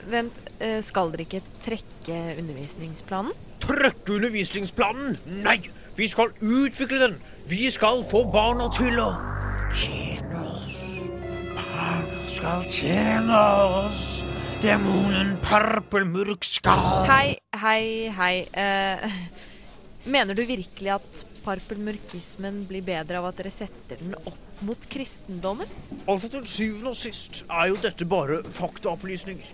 Vent, 0.10 0.38
eh, 0.64 0.80
skal 0.86 1.12
dere 1.12 1.26
ikke 1.26 1.42
trekke 1.60 2.20
undervisningsplanen? 2.40 3.36
Trekke 3.60 4.16
undervisningsplanen? 4.16 5.18
Nei, 5.44 5.58
vi 5.98 6.08
skal 6.08 6.32
utvikle 6.40 7.02
den. 7.04 7.20
Vi 7.52 7.68
skal 7.76 8.06
få 8.08 8.24
barna 8.32 8.70
til 8.72 8.96
å 9.04 9.10
tjene 9.76 10.46
oss. 10.48 10.74
Barna 11.58 12.24
skal 12.32 12.64
tjene 12.72 13.44
oss. 13.84 14.04
Demonen 14.60 15.38
Parpelmurk 15.44 16.44
skal 16.44 17.06
Hei, 17.08 17.38
hei, 17.56 18.10
hei. 18.16 18.34
Eh, 18.54 19.12
mener 20.16 20.36
du 20.36 20.46
virkelig 20.48 20.96
at 20.98 21.26
parpelmurkismen 21.50 22.66
blir 22.70 22.84
bedre 22.86 23.18
av 23.20 23.26
at 23.32 23.40
dere 23.40 23.50
setter 23.54 23.98
den 23.98 24.14
opp 24.30 24.64
mot 24.68 24.84
kristendommen? 24.92 25.66
Altså 26.06 26.30
Til 26.30 26.46
syvende 26.50 26.92
og 26.94 27.00
sist 27.00 27.44
er 27.48 27.72
jo 27.72 27.78
dette 27.82 28.06
bare 28.10 28.44
faktaopplysninger. 28.44 29.48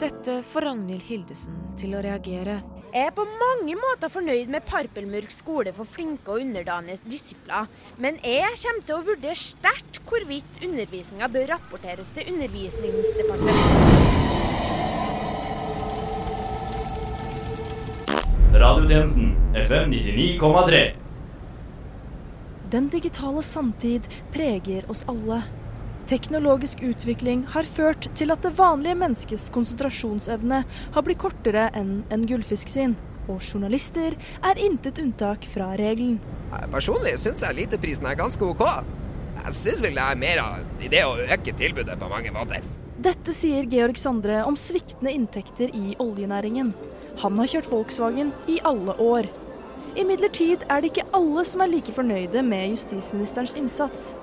Dette 0.00 0.38
får 0.48 0.60
Ragnhild 0.70 1.04
Hildesen 1.10 1.58
til 1.80 1.90
å 1.98 2.00
reagere. 2.04 2.62
Jeg 2.92 3.08
er 3.08 3.14
på 3.16 3.24
mange 3.24 3.74
måter 3.80 4.08
fornøyd 4.12 4.48
med 4.52 4.64
Parpelmurk 4.68 5.32
skole 5.32 5.72
for 5.76 5.88
flinke 5.88 6.28
og 6.34 6.40
underdanige 6.44 7.00
disipler, 7.08 7.68
men 7.96 8.18
jeg 8.20 8.52
kommer 8.64 8.84
til 8.88 8.96
å 8.98 9.06
vurdere 9.06 9.36
sterkt 9.40 10.00
hvorvidt 10.08 10.60
undervisninga 10.64 11.28
bør 11.32 11.46
rapporteres 11.54 12.08
til 12.16 12.28
Undervisningsdepartementet. 12.32 14.20
Radiotjenesten 18.62 19.32
FM 19.56 19.84
99,3. 19.96 21.01
Den 22.72 22.88
digitale 22.88 23.42
samtid 23.42 24.06
preger 24.32 24.90
oss 24.90 25.04
alle. 25.08 25.42
Teknologisk 26.08 26.80
utvikling 26.80 27.42
har 27.52 27.68
ført 27.68 28.06
til 28.16 28.32
at 28.32 28.40
det 28.46 28.54
vanlige 28.56 28.96
menneskets 28.96 29.50
konsentrasjonsevne 29.52 30.62
har 30.94 31.04
blitt 31.04 31.20
kortere 31.20 31.66
enn 31.76 31.98
en 32.08 32.24
gullfisk 32.24 32.72
sin. 32.72 32.94
Og 33.28 33.44
journalister 33.44 34.16
er 34.40 34.62
intet 34.64 35.02
unntak 35.04 35.44
fra 35.52 35.74
regelen. 35.76 36.16
Personlig 36.72 37.18
syns 37.20 37.44
jeg 37.44 37.58
literprisen 37.60 38.08
er 38.08 38.16
ganske 38.16 38.48
ok. 38.48 38.64
Jeg 39.42 39.54
syns 39.58 39.84
vel 39.84 40.00
det 40.00 40.08
er 40.08 40.22
mer 40.24 40.42
av 40.46 40.82
idé 40.88 41.04
å 41.04 41.20
øke 41.28 41.52
tilbudet 41.60 42.00
på 42.00 42.08
mange 42.08 42.32
måter. 42.32 42.64
Dette 43.04 43.36
sier 43.36 43.68
Georg 43.68 44.00
Sandre 44.00 44.46
om 44.48 44.56
sviktende 44.56 45.12
inntekter 45.12 45.68
i 45.76 45.92
oljenæringen. 46.00 46.72
Han 47.20 47.36
har 47.36 47.52
kjørt 47.52 47.68
Volkswagen 47.68 48.32
i 48.48 48.62
alle 48.64 48.96
år. 48.96 49.28
Imidlertid 49.96 50.56
er 50.70 50.80
det 50.80 50.84
ikke 50.84 51.04
alle 51.14 51.44
som 51.44 51.60
er 51.60 51.66
like 51.66 51.92
fornøyde 51.92 52.42
med 52.42 52.70
justisministerens 52.70 53.52
innsats. 53.52 54.14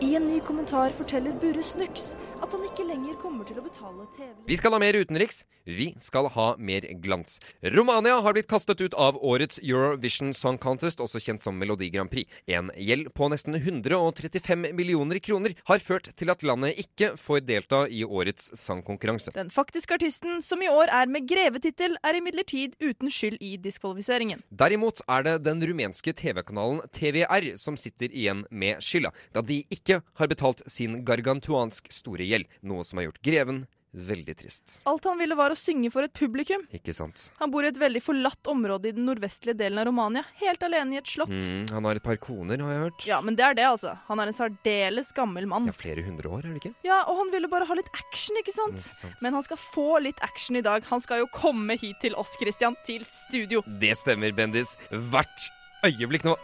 I 0.00 0.14
en 0.16 0.24
ny 0.26 0.40
kommentar 0.40 0.90
forteller 0.90 1.32
Burre 1.40 1.62
Snux 1.62 2.16
at 2.42 2.52
han 2.52 2.64
ikke 2.66 2.84
lenger 2.84 3.14
kommer 3.22 3.46
til 3.46 3.58
å 3.60 3.62
betale 3.64 4.04
TV. 4.12 4.32
Vi 4.48 4.56
skal 4.58 4.74
ha 4.74 4.80
mer 4.82 4.96
utenriks. 4.98 5.44
Vi 5.64 5.86
skal 6.02 6.26
ha 6.34 6.46
mer 6.60 6.84
glans. 7.00 7.38
Romania 7.72 8.18
har 8.20 8.34
blitt 8.36 8.50
kastet 8.50 8.82
ut 8.84 8.96
av 9.00 9.16
årets 9.16 9.60
Eurovision 9.62 10.34
Song 10.36 10.58
Contest, 10.60 11.00
også 11.00 11.22
kjent 11.24 11.44
som 11.44 11.56
Melodi 11.56 11.88
Grand 11.94 12.10
Prix. 12.12 12.28
En 12.44 12.68
gjeld 12.76 13.08
på 13.16 13.30
nesten 13.32 13.56
135 13.56 14.66
millioner 14.76 15.22
kroner 15.24 15.54
har 15.70 15.80
ført 15.80 16.10
til 16.18 16.32
at 16.34 16.44
landet 16.44 16.82
ikke 16.82 17.14
får 17.20 17.44
delta 17.46 17.84
i 17.88 18.02
årets 18.04 18.50
sangkonkurranse. 18.60 19.32
Den 19.38 19.52
faktiske 19.54 19.96
artisten, 19.96 20.42
som 20.44 20.60
i 20.60 20.68
år 20.68 20.92
er 20.92 21.08
med 21.08 21.30
grevetittel, 21.30 21.96
er 22.04 22.20
imidlertid 22.20 22.76
uten 22.82 23.12
skyld 23.12 23.40
i 23.40 23.54
diskvalifiseringen. 23.62 24.44
Derimot 24.52 25.00
er 25.08 25.24
det 25.30 25.38
den 25.46 25.64
rumenske 25.64 26.12
TV-kanalen 26.12 26.84
TVR 26.92 27.54
som 27.60 27.80
sitter 27.80 28.12
igjen 28.12 28.44
med 28.50 28.84
skylda, 28.84 29.14
da 29.32 29.40
de 29.40 29.62
ikke 29.72 29.93
har 30.02 30.30
betalt 30.30 30.64
sin 30.70 31.02
gargantuansk 31.04 31.90
store 31.92 32.26
gjeld, 32.26 32.50
noe 32.62 32.84
som 32.86 33.00
har 33.00 33.10
gjort 33.10 33.22
greven 33.24 33.64
veldig 33.94 34.36
trist. 34.36 34.80
Alt 34.84 35.04
han 35.04 35.18
ville 35.18 35.36
var 35.38 35.54
å 35.54 35.58
synge 35.58 35.90
for 35.94 36.04
et 36.06 36.12
publikum. 36.16 36.64
Ikke 36.74 36.94
sant? 36.96 37.28
Han 37.38 37.52
bor 37.54 37.64
i 37.64 37.70
et 37.70 37.78
veldig 37.78 38.02
forlatt 38.02 38.50
område 38.50 38.90
i 38.90 38.94
den 38.96 39.06
nordvestlige 39.08 39.56
delen 39.58 39.80
av 39.80 39.88
Romania, 39.88 40.24
helt 40.42 40.62
alene 40.66 40.96
i 40.96 41.00
et 41.00 41.10
slott. 41.10 41.32
Mm, 41.32 41.68
han 41.70 41.88
har 41.88 42.00
et 42.00 42.06
par 42.06 42.18
koner, 42.22 42.60
har 42.64 42.74
jeg 42.74 42.84
hørt. 42.84 43.06
Ja, 43.08 43.20
men 43.24 43.38
det 43.38 43.46
er 43.46 43.58
det, 43.58 43.66
altså. 43.70 43.94
Han 44.08 44.22
er 44.22 44.30
en 44.30 44.36
særdeles 44.36 45.12
gammel 45.16 45.46
mann. 45.50 45.70
Ja, 45.70 45.76
Flere 45.84 46.04
hundre 46.06 46.32
år, 46.32 46.44
er 46.44 46.56
det 46.56 46.64
ikke? 46.64 46.74
Ja, 46.86 47.02
og 47.10 47.20
han 47.22 47.32
ville 47.34 47.50
bare 47.50 47.68
ha 47.70 47.78
litt 47.78 47.90
action, 47.94 48.38
ikke 48.42 48.54
sant? 48.54 48.80
Ikke 48.82 49.00
sant. 49.04 49.20
Men 49.24 49.38
han 49.38 49.46
skal 49.46 49.60
få 49.62 49.88
litt 50.02 50.22
action 50.26 50.58
i 50.58 50.64
dag. 50.64 50.86
Han 50.90 51.02
skal 51.04 51.22
jo 51.22 51.30
komme 51.34 51.78
hit 51.78 52.00
til 52.02 52.18
oss, 52.18 52.34
Christian, 52.40 52.78
til 52.86 53.06
studio. 53.08 53.62
Det 53.80 53.94
stemmer, 54.00 54.34
Bendis. 54.34 54.74
Hvert 54.90 55.48
øyeblikk 55.86 56.26
nå. 56.26 56.34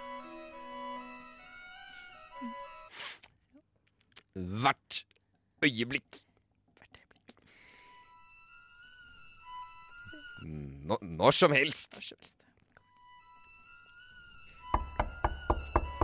Hvert 4.48 5.05
øyeblikk. 5.62 6.22
Hvert 6.79 7.00
Nå, 10.88 10.98
når 11.03 11.37
som 11.37 11.53
helst. 11.53 12.00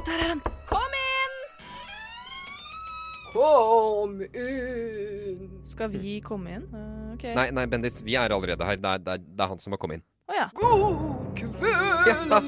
Der 0.07 0.20
er 0.22 0.29
han! 0.31 0.42
Kom 0.70 0.99
inn! 1.01 1.38
Kom 3.33 4.20
inn. 4.29 5.49
Skal 5.66 5.90
vi 5.90 6.20
komme 6.25 6.59
inn? 6.59 6.68
Uh, 6.70 7.14
okay. 7.16 7.35
Nei, 7.35 7.49
nei, 7.51 7.66
Bendis, 7.66 7.99
vi 8.07 8.14
er 8.14 8.31
allerede 8.31 8.68
her. 8.68 8.79
Det 8.79 8.92
er, 8.92 9.03
det 9.03 9.16
er, 9.16 9.25
det 9.27 9.42
er 9.42 9.51
han 9.51 9.62
som 9.62 9.75
må 9.75 9.81
komme 9.83 9.99
inn. 9.99 10.07
Oh, 10.27 10.35
ja. 10.35 10.46
God 10.59 11.35
kveld! 11.38 12.07
Ja, 12.07 12.38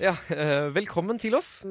ja 0.00 0.14
eh, 0.32 0.66
velkommen 0.74 1.20
til 1.20 1.36
oss. 1.38 1.62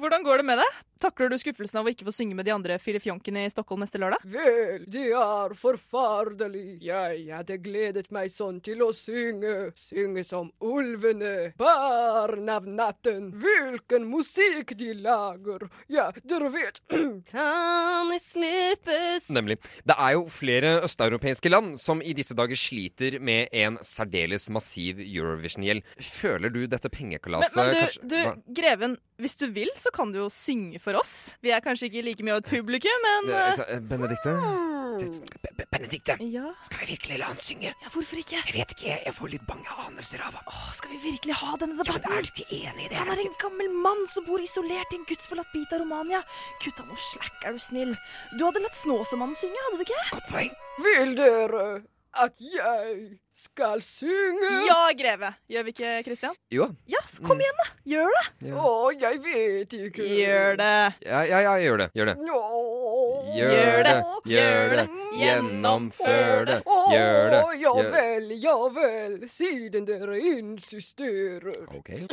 Hvordan 0.00 0.24
går 0.26 0.42
det 0.42 0.46
med 0.48 0.58
deg? 0.62 0.80
Takler 1.02 1.32
du 1.32 1.38
skuffelsen 1.40 1.80
av 1.80 1.88
å 1.88 1.90
ikke 1.90 2.06
få 2.06 2.12
synge 2.14 2.36
med 2.38 2.46
de 2.46 2.52
andre 2.54 2.76
filifjonkene 2.78 3.42
i 3.48 3.50
Stockholm 3.50 3.82
neste 3.82 3.98
lørdag? 3.98 4.22
Vel, 4.22 4.84
det 4.86 5.08
er 5.18 5.54
forferdelig. 5.58 6.76
Jeg 6.86 7.24
hadde 7.34 7.56
gledet 7.64 8.06
meg 8.14 8.30
sånn 8.30 8.60
til 8.62 8.84
å 8.86 8.92
synge. 8.94 9.72
Synge 9.74 10.22
som 10.28 10.52
ulvene. 10.62 11.50
Barn 11.58 12.46
av 12.54 12.68
natten. 12.70 13.32
Hvilken 13.42 14.06
musikk 14.12 14.76
de 14.78 14.92
lager. 15.02 15.66
Ja, 15.90 16.06
dere 16.22 16.52
vet. 16.54 16.78
Kan 17.32 18.14
jeg 18.14 18.22
slippes 18.22 19.26
Nemlig. 19.34 19.58
Det 19.82 19.98
er 19.98 20.14
jo 20.14 20.28
flere 20.30 20.76
østeuropeiske 20.86 21.50
land 21.50 21.74
som 21.82 21.98
i 21.98 22.14
disse 22.14 22.38
dager 22.38 22.58
sliter 22.58 23.18
med 23.18 23.50
en 23.50 23.80
særdeles 23.82 24.46
massiv 24.54 25.02
Eurovision-gjeld. 25.02 25.82
Føler 25.98 26.54
du 26.54 26.62
dette 26.70 26.86
Men, 26.86 26.96
pengekalaset 27.00 27.58
men 27.58 27.74
du, 28.06 28.14
du, 28.14 28.54
Greven, 28.54 28.96
hvis 29.22 29.36
du 29.38 29.46
vil, 29.54 29.70
så 29.78 29.90
kan 29.94 30.10
du 30.12 30.18
jo 30.24 30.28
synge 30.28 30.80
for 30.82 30.98
oss. 30.98 31.36
Vi 31.42 31.50
er 31.54 31.62
kanskje 31.64 31.88
ikke 31.88 32.02
like 32.04 32.22
mye 32.26 32.34
av 32.36 32.42
et 32.42 32.50
publikum, 32.50 33.06
men 33.06 33.30
Det- 33.32 33.80
Benedicte? 33.88 34.34
Benedikte? 34.92 35.66
Benedikte, 35.72 36.16
Ja. 36.20 36.52
skal 36.62 36.80
vi 36.80 36.86
virkelig 36.92 37.18
la 37.18 37.24
han 37.30 37.38
synge? 37.38 37.72
Ja, 37.80 37.88
hvorfor 37.88 38.18
ikke? 38.20 38.36
Jeg 38.44 38.54
vet 38.54 38.70
ikke, 38.76 39.04
jeg 39.06 39.14
får 39.14 39.30
litt 39.30 39.46
bange 39.46 39.64
anelser 39.86 40.20
av 40.20 40.34
ham. 40.34 40.44
Åh, 40.46 40.72
skal 40.74 40.90
vi 40.90 40.98
virkelig 41.12 41.34
ha 41.40 41.56
denne 41.56 41.78
debatten? 41.78 42.02
Ja, 42.02 42.08
men 42.08 42.18
er 42.18 42.22
du 42.22 42.28
ikke 42.28 42.50
enig 42.52 42.84
i 42.84 42.88
det? 42.88 42.96
Han 42.98 43.08
er 43.08 43.20
en 43.24 43.38
gammel 43.40 43.70
mann 43.70 44.06
som 44.06 44.24
bor 44.24 44.38
isolert 44.38 44.92
i 44.92 44.96
en 45.00 45.04
gudsforlatt 45.08 45.52
bit 45.54 45.72
av 45.72 45.80
Romania. 45.80 46.22
Kutt 46.60 46.80
av 46.80 46.86
noe 46.88 46.96
slack, 46.96 47.32
er 47.46 47.52
du 47.52 47.58
snill. 47.58 47.96
Du 48.36 48.44
hadde 48.44 48.60
latt 48.62 48.74
Snåsamannen 48.76 49.36
synge, 49.36 49.56
hadde 49.64 49.78
du 49.80 49.84
ikke? 49.86 50.02
Godt 50.12 50.28
poeng. 50.28 50.52
Vil 50.84 51.14
dere 51.14 51.82
at 52.12 52.40
jeg 52.44 53.16
skal 53.32 53.80
synge? 53.82 54.50
Ja, 54.68 54.90
greve. 54.98 55.30
Gjør 55.48 55.62
vi 55.64 55.72
ikke, 55.72 55.92
Christian? 56.04 56.34
Jo. 56.52 56.66
Ja, 56.90 57.00
så 57.08 57.22
kom 57.24 57.40
igjen, 57.40 57.56
da. 57.62 57.66
Gjør 57.88 58.10
det. 58.16 58.24
Å, 58.52 58.90
jeg 59.00 59.22
vet 59.24 59.76
ikke. 59.78 60.04
Gjør 60.20 60.58
det. 60.60 60.74
Ja, 61.06 61.22
ja, 61.30 61.38
ja, 61.46 61.54
gjør 61.64 61.84
det. 61.84 61.88
Gjør 61.96 62.06
det. 62.12 62.16
Gjør 63.32 63.80
det, 63.86 63.94
gjør 64.28 64.74
det, 64.76 64.84
gjennomfør 65.16 66.44
det, 66.48 66.56
gjør 66.92 67.30
det. 67.32 67.40
Å, 67.40 67.42
ja 67.62 67.72
vel, 67.94 68.26
ja 68.42 68.56
vel, 68.74 69.14
siden 69.30 69.86
dere 69.88 70.18
insisterer. 70.34 71.64
Ok. 71.72 71.88
En 71.96 72.08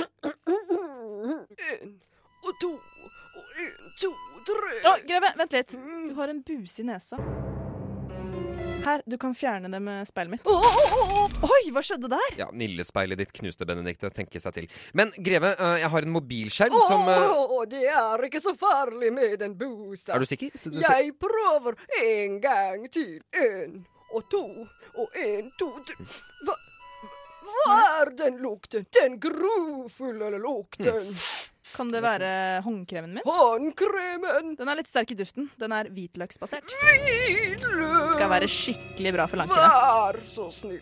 og 2.39 2.55
to 2.61 2.71
og 2.71 3.45
en, 3.59 3.71
to, 3.99 4.13
tre. 4.47 4.73
Å, 4.87 4.89
greve, 5.09 5.29
vent 5.43 5.53
litt. 5.59 5.71
Du 5.75 6.15
har 6.21 6.27
en 6.31 6.39
buse 6.45 6.81
i 6.81 6.83
nesa. 6.87 7.17
Her, 8.85 9.01
du 9.05 9.17
kan 9.21 9.33
fjerne 9.35 9.69
det 9.71 9.79
med 9.83 10.07
speilet 10.07 10.31
mitt. 10.31 10.47
Oi, 10.49 11.59
hva 11.75 11.81
skjedde 11.85 12.09
der? 12.11 12.35
Ja, 12.39 12.47
Nillespeilet 12.55 13.19
ditt 13.19 13.33
knuste, 13.35 13.65
Benedicte. 13.67 14.09
Tenke 14.15 14.39
seg 14.41 14.55
til. 14.55 14.67
Men 14.97 15.11
Greve, 15.17 15.51
eh, 15.59 15.75
jeg 15.83 15.91
har 15.93 16.07
en 16.07 16.13
mobilskjerm 16.15 16.77
som 16.87 17.03
eh, 17.11 17.65
det 17.69 17.83
er 17.91 18.23
ikke 18.29 18.41
så 18.41 18.53
farlig 18.57 19.11
med 19.13 19.35
den 19.43 19.53
busa. 19.59 20.15
Er 20.15 20.23
du 20.23 20.29
sikker? 20.29 20.49
Du 20.63 20.79
ser- 20.79 20.87
Jeg 21.03 21.13
prøver 21.21 21.75
en 22.01 22.39
gang 22.41 22.87
til. 22.91 23.19
En 23.35 23.85
og 24.13 24.23
to 24.31 24.41
og 24.97 25.19
en, 25.21 25.51
to, 25.59 25.67
tre 25.85 25.95
Hva, 26.47 26.55
hva 27.49 27.75
er 28.01 28.09
den 28.17 28.39
lukten? 28.41 28.87
Den 28.95 29.19
grufulle 29.21 30.31
lukten. 30.41 31.11
Kan 31.75 31.91
det 31.93 32.01
være 32.03 32.29
håndkremen 32.65 33.17
min? 33.17 33.25
Håndkremen! 33.25 34.55
Den 34.59 34.71
er 34.71 34.79
litt 34.79 34.89
sterk 34.89 35.13
i 35.13 35.17
duften. 35.19 35.49
Den 35.61 35.73
er 35.75 35.89
hvitløksbasert. 35.93 36.73
Hvitløk! 36.83 38.13
Skal 38.15 38.31
være 38.31 38.49
skikkelig 38.51 39.13
bra 39.15 39.27
for 39.29 39.41
lankene. 39.43 39.69
Vær 39.69 40.19
så 40.29 40.49
snill. 40.53 40.81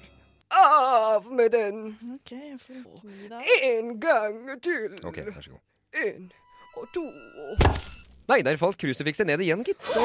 Av 0.57 1.27
med 1.35 1.51
den. 1.51 1.85
Ok, 2.15 2.31
jeg 2.31 2.59
får 2.63 3.01
gi 3.03 3.31
deg. 3.33 3.53
En 3.67 3.95
gang 3.99 4.43
til. 4.63 4.95
OK, 5.03 5.23
vær 5.27 5.43
så 5.43 5.55
god. 5.57 5.63
En 6.07 6.29
og 6.77 6.85
to 6.93 7.03
Nei, 8.27 8.41
der 8.43 8.57
falt 8.59 8.75
krusifikset 8.77 9.23
ned 9.25 9.39
igjen, 9.39 9.61
gitt. 9.63 9.79
Det... 9.87 10.01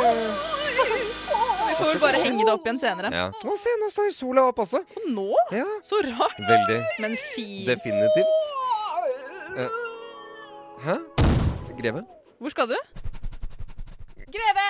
Vi 1.72 1.74
får 1.74 1.88
vel 1.88 2.00
bare 2.04 2.20
henge 2.22 2.44
det 2.46 2.52
opp 2.52 2.68
igjen 2.68 2.78
senere. 2.78 3.10
Ja. 3.10 3.24
Å, 3.34 3.54
se, 3.58 3.72
nå 3.80 3.88
står 3.90 4.12
sola 4.14 4.44
opp 4.52 4.60
også. 4.62 4.84
Og 5.00 5.08
nå? 5.10 5.26
Ja. 5.50 5.66
Så 5.82 5.98
rart. 6.06 6.38
Veldig. 6.38 6.78
Men 7.02 7.16
fint. 7.18 7.66
Definitivt. 7.66 8.52
Hæ? 10.82 10.96
Greve? 11.78 12.00
Hvor 12.42 12.50
skal 12.50 12.66
du? 12.72 12.78
Greve! 14.34 14.64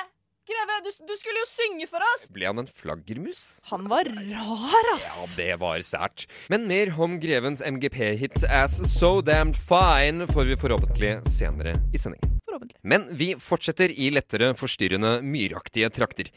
Greve, 0.45 0.75
du, 0.85 0.91
du 1.09 1.13
skulle 1.17 1.41
jo 1.41 1.47
synge 1.49 1.87
for 1.89 2.05
oss! 2.05 2.27
Ble 2.35 2.51
han 2.51 2.61
en 2.61 2.69
flaggermus? 2.69 3.41
Han 3.71 3.87
var 3.89 4.11
rar, 4.11 4.91
ass! 4.93 5.07
Ja, 5.09 5.39
det 5.39 5.57
var 5.63 5.81
sært. 5.87 6.27
Men 6.53 6.67
mer 6.69 6.93
om 7.01 7.15
grevens 7.23 7.63
MGP-hit 7.65 8.45
As 8.45 8.77
So 8.93 9.23
Damned 9.25 9.57
Fine 9.57 10.29
får 10.29 10.51
vi 10.51 10.59
forhåpentlig 10.61 11.15
senere 11.33 11.79
i 11.95 12.03
sendingen. 12.03 12.37
Forhåpentlig. 12.45 12.77
Men 12.85 13.09
vi 13.17 13.33
fortsetter 13.41 13.95
i 13.97 14.11
lettere, 14.13 14.53
forstyrrende, 14.59 15.15
myraktige 15.25 15.89
trakter. 15.97 16.29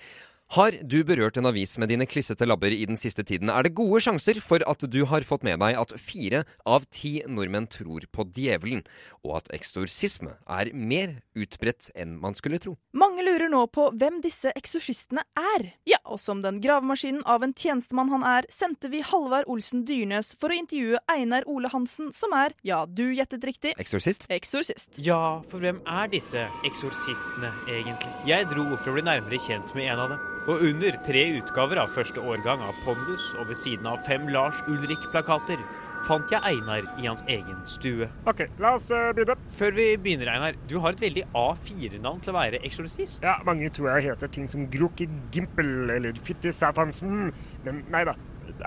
Har 0.54 0.76
du 0.86 1.00
berørt 1.04 1.40
en 1.40 1.48
avis 1.50 1.74
med 1.82 1.90
dine 1.90 2.06
klissete 2.06 2.46
labber 2.46 2.70
i 2.72 2.86
den 2.86 3.00
siste 3.02 3.24
tiden, 3.26 3.50
er 3.50 3.66
det 3.66 3.74
gode 3.76 3.98
sjanser 4.06 4.38
for 4.46 4.62
at 4.70 4.84
du 4.94 5.00
har 5.10 5.26
fått 5.26 5.44
med 5.44 5.58
deg 5.60 5.74
at 5.82 5.94
fire 5.98 6.44
av 6.70 6.86
ti 6.94 7.16
nordmenn 7.26 7.66
tror 7.68 8.06
på 8.14 8.28
djevelen, 8.30 8.84
og 9.26 9.40
at 9.40 9.50
eksorsisme 9.58 10.36
er 10.46 10.70
mer 10.78 11.16
utbredt 11.36 11.90
enn 11.98 12.14
man 12.22 12.38
skulle 12.38 12.60
tro. 12.62 12.76
Mange 12.94 13.26
lurer 13.26 13.50
nå 13.52 13.64
på 13.74 13.88
hvem 13.98 14.22
disse 14.24 14.54
eksorsistene 14.56 15.26
er. 15.58 15.66
Ja, 15.90 15.98
og 16.06 16.22
som 16.22 16.46
den 16.46 16.62
gravemaskinen 16.64 17.26
av 17.26 17.44
en 17.44 17.56
tjenestemann 17.58 18.14
han 18.14 18.24
er, 18.30 18.46
sendte 18.54 18.94
vi 18.94 19.02
Halvard 19.02 19.50
Olsen 19.52 19.82
Dyrnes 19.90 20.36
for 20.40 20.54
å 20.54 20.60
intervjue 20.62 21.02
Einar 21.12 21.50
Ole 21.50 21.74
Hansen, 21.74 22.14
som 22.14 22.38
er, 22.38 22.54
ja, 22.64 22.84
du 22.86 23.08
gjettet 23.18 23.44
riktig, 23.50 23.74
Eksorsist? 23.82 24.30
eksorsist. 24.30 25.02
Ja, 25.02 25.42
for 25.50 25.66
hvem 25.66 25.82
er 25.90 26.14
disse 26.14 26.46
eksorsistene 26.70 27.50
egentlig? 27.66 28.14
Jeg 28.30 28.46
dro 28.54 28.70
for 28.78 28.94
å 28.94 28.98
bli 29.00 29.08
nærmere 29.10 29.42
kjent 29.42 29.74
med 29.76 29.90
en 29.90 30.06
av 30.06 30.14
dem. 30.16 30.32
Og 30.46 30.62
under 30.62 30.94
tre 31.06 31.24
utgaver 31.40 31.80
av 31.82 31.90
første 31.90 32.22
årgang 32.22 32.62
av 32.62 32.78
Pondus 32.86 33.32
og 33.40 33.48
ved 33.50 33.58
siden 33.58 33.88
av 33.90 34.04
fem 34.06 34.28
Lars 34.30 34.60
Ulrik-plakater 34.70 35.58
fant 36.06 36.30
jeg 36.30 36.38
Einar 36.46 36.86
i 37.02 37.08
hans 37.08 37.24
egen 37.32 37.64
stue. 37.66 38.06
Ok, 38.30 38.44
la 38.62 38.76
oss 38.78 38.92
uh, 38.94 39.10
begynne. 39.16 39.38
Før 39.58 39.74
vi 39.74 39.88
begynner, 39.98 40.30
Einar, 40.36 40.60
du 40.70 40.78
har 40.84 40.94
et 40.94 41.02
veldig 41.02 41.26
A4-navn 41.34 42.22
til 42.22 42.34
å 42.34 42.38
være 42.38 42.62
eksorsist. 42.68 43.26
Ja, 43.26 43.40
mange 43.48 43.72
tror 43.74 43.96
jeg 43.96 44.12
heter 44.12 44.30
ting 44.38 44.46
som 44.52 44.68
Groki 44.70 45.10
Gimpel 45.34 45.90
eller 45.96 46.22
Fytti 46.22 46.54
Satansen, 46.54 47.32
men 47.66 47.84
nei 47.94 48.06
da. 48.06 48.14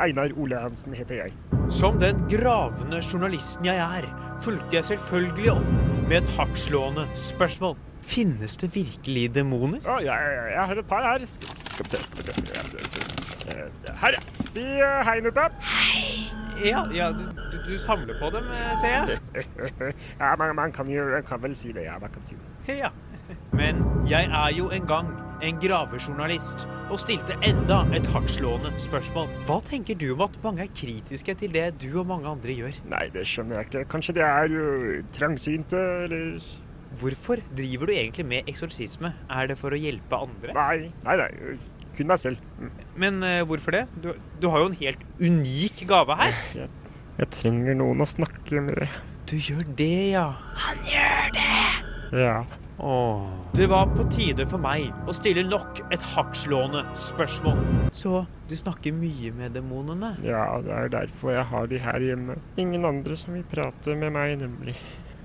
Einar 0.03 0.35
Ole 0.37 0.59
Hansen 0.59 0.93
heter 0.99 1.23
jeg. 1.23 1.37
Som 1.73 2.01
den 2.03 2.19
gravende 2.29 2.99
journalisten 2.99 3.71
jeg 3.71 3.79
er, 3.79 4.09
fulgte 4.45 4.81
jeg 4.81 4.89
selvfølgelig 4.91 5.55
opp 5.55 5.71
med 6.11 6.19
et 6.19 6.35
hardtslående 6.35 7.07
spørsmål. 7.17 7.79
Finnes 8.09 8.59
det 8.59 8.73
virkelig 8.75 9.29
demoner? 9.37 9.79
Oh, 9.87 10.03
ja, 10.03 10.19
ja, 10.19 10.45
jeg 10.55 10.71
har 10.73 10.83
et 10.83 10.91
par 10.91 11.07
her. 11.07 11.27
Skal 11.79 11.87
vi 11.87 11.91
se, 11.91 12.07
skal 12.07 12.19
vi 12.27 12.91
se. 12.91 13.01
Eh, 13.49 13.95
Her, 14.01 14.13
ja. 14.13 14.21
Si 14.51 14.61
uh, 14.61 15.05
hei, 15.07 15.21
Nuppe. 15.21 15.45
Ja, 16.65 16.81
ja 16.95 17.13
du, 17.13 17.23
du, 17.69 17.79
samler 17.79 18.19
på 18.19 18.31
dem, 18.35 18.49
eh, 18.51 18.73
ser 18.81 19.13
jeg. 19.13 19.45
ja, 20.21 20.35
man, 20.37 20.57
man 20.57 20.73
kan 20.73 20.91
jo 20.91 21.05
kan 21.29 21.43
vel 21.43 21.55
si 21.57 21.71
det. 21.73 21.87
Ja, 21.87 21.99
man 22.03 22.11
kan 22.11 22.27
si 22.27 22.35
det. 22.35 22.79
Ja. 22.81 22.91
Men 23.53 23.85
jeg 24.11 24.27
er 24.27 24.51
jo 24.57 24.71
en 24.75 24.91
gang 24.91 25.15
en 25.43 25.63
gravejournalist 25.63 26.67
og 26.91 26.99
stilte 26.99 27.39
enda 27.47 27.85
et 27.95 28.11
hardtslående 28.11 28.75
spørsmål. 28.83 29.31
Hva 29.47 29.63
tenker 29.63 29.95
du 29.95 30.09
om 30.17 30.27
at 30.27 30.35
mange 30.43 30.67
er 30.67 30.75
kritiske 30.75 31.35
til 31.39 31.55
det 31.55 31.69
du 31.79 31.93
og 32.01 32.09
mange 32.11 32.27
andre 32.27 32.59
gjør? 32.59 32.81
Nei, 32.91 33.07
det 33.15 33.23
skjønner 33.29 33.61
jeg 33.61 33.71
ikke. 33.71 33.91
Kanskje 33.95 34.19
de 34.19 34.27
er 34.27 34.51
jo 34.51 34.65
trangsynte, 35.15 35.85
eller 36.09 36.43
Hvorfor 36.97 37.43
driver 37.57 37.91
du 37.91 37.93
egentlig 37.93 38.25
med 38.27 38.49
eksorsisme? 38.49 39.13
Er 39.29 39.51
det 39.51 39.59
for 39.61 39.75
å 39.75 39.81
hjelpe 39.81 40.21
andre? 40.25 40.55
Nei, 40.57 40.93
nei, 41.05 41.17
nei. 41.21 41.59
Kun 41.97 42.09
meg 42.09 42.21
selv. 42.23 42.41
Mm. 42.59 42.71
Men 43.05 43.21
uh, 43.25 43.43
hvorfor 43.49 43.77
det? 43.77 43.85
Du, 44.01 44.13
du, 44.41 44.49
har 44.53 44.63
jo 44.63 44.71
en 44.71 44.79
helt 44.81 45.05
unik 45.21 45.85
gave 45.91 46.17
her. 46.21 46.39
Jeg, 46.57 46.71
jeg 47.19 47.31
trenger 47.35 47.77
noen 47.79 48.05
å 48.05 48.09
snakke 48.09 48.63
med. 48.65 48.87
Du 49.29 49.37
gjør 49.37 49.67
det, 49.77 50.15
ja. 50.15 50.31
Han 50.65 50.81
gjør 50.89 51.37
det! 51.37 51.53
Ja. 52.17 52.39
Åh. 52.79 53.27
Det 53.53 53.67
var 53.67 53.91
på 53.91 54.05
tide 54.13 54.47
for 54.47 54.63
meg 54.63 54.93
å 55.11 55.13
stille 55.17 55.43
nok 55.45 55.81
et 55.93 56.05
hardtslående 56.15 56.85
spørsmål. 56.97 57.59
Så 57.93 58.23
du 58.49 58.55
snakker 58.57 58.95
mye 58.95 59.33
med 59.35 59.57
demonene? 59.59 60.13
Ja, 60.25 60.45
det 60.63 60.77
er 60.77 60.93
derfor 60.95 61.35
jeg 61.35 61.45
har 61.51 61.67
de 61.69 61.83
her 61.83 62.07
hjemme. 62.07 62.39
Ingen 62.57 62.87
andre 62.89 63.19
som 63.19 63.35
vil 63.35 63.45
prate 63.51 63.99
med 63.99 64.15
meg, 64.15 64.39
nemlig. 64.41 64.77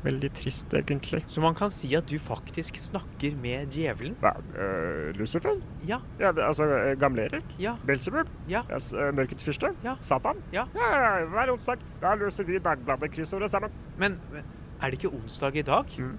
Veldig 0.03 0.29
trist, 0.35 0.73
egentlig. 0.75 1.21
Så 1.31 1.41
man 1.41 1.55
kan 1.55 1.71
si 1.71 1.87
at 1.95 2.09
du 2.11 2.17
faktisk 2.19 2.75
snakker 2.79 3.37
med 3.39 3.71
djevelen? 3.71 4.17
Hva? 4.19 4.33
Uh, 4.51 5.13
Lucifer? 5.15 5.61
Ja. 5.87 6.01
ja 6.19 6.33
altså 6.33 6.67
uh, 6.67 6.91
Gamle 6.99 7.29
Erik? 7.29 7.55
Ja. 7.59 7.77
Belzebub? 7.87 8.27
Ja. 8.51 8.65
Yes, 8.71 8.91
uh, 8.93 9.13
Mørkets 9.15 9.47
fyrste? 9.47 9.71
Ja. 9.85 9.95
Satan? 10.01 10.43
Ja. 10.51 10.65
ja, 10.75 10.89
ja 11.05 11.13
hver 11.31 11.53
onsdag. 11.55 11.87
Da 12.01 12.15
løser 12.19 12.43
vi 12.43 12.59
Dagbladet-kryssordet 12.59 13.51
sammen. 13.51 13.71
Men, 13.97 14.19
men 14.33 14.43
er 14.81 14.91
det 14.91 14.99
ikke 14.99 15.15
onsdag 15.15 15.55
i 15.55 15.61
dag? 15.61 15.95
Mm. 15.97 16.17